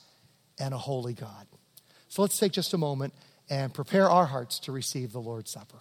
and 0.59 0.73
a 0.73 0.77
holy 0.77 1.13
God. 1.13 1.47
So 2.07 2.21
let's 2.21 2.37
take 2.37 2.51
just 2.51 2.73
a 2.73 2.77
moment 2.77 3.13
and 3.49 3.73
prepare 3.73 4.09
our 4.09 4.25
hearts 4.25 4.59
to 4.59 4.71
receive 4.71 5.11
the 5.11 5.19
Lord's 5.19 5.51
Supper. 5.51 5.77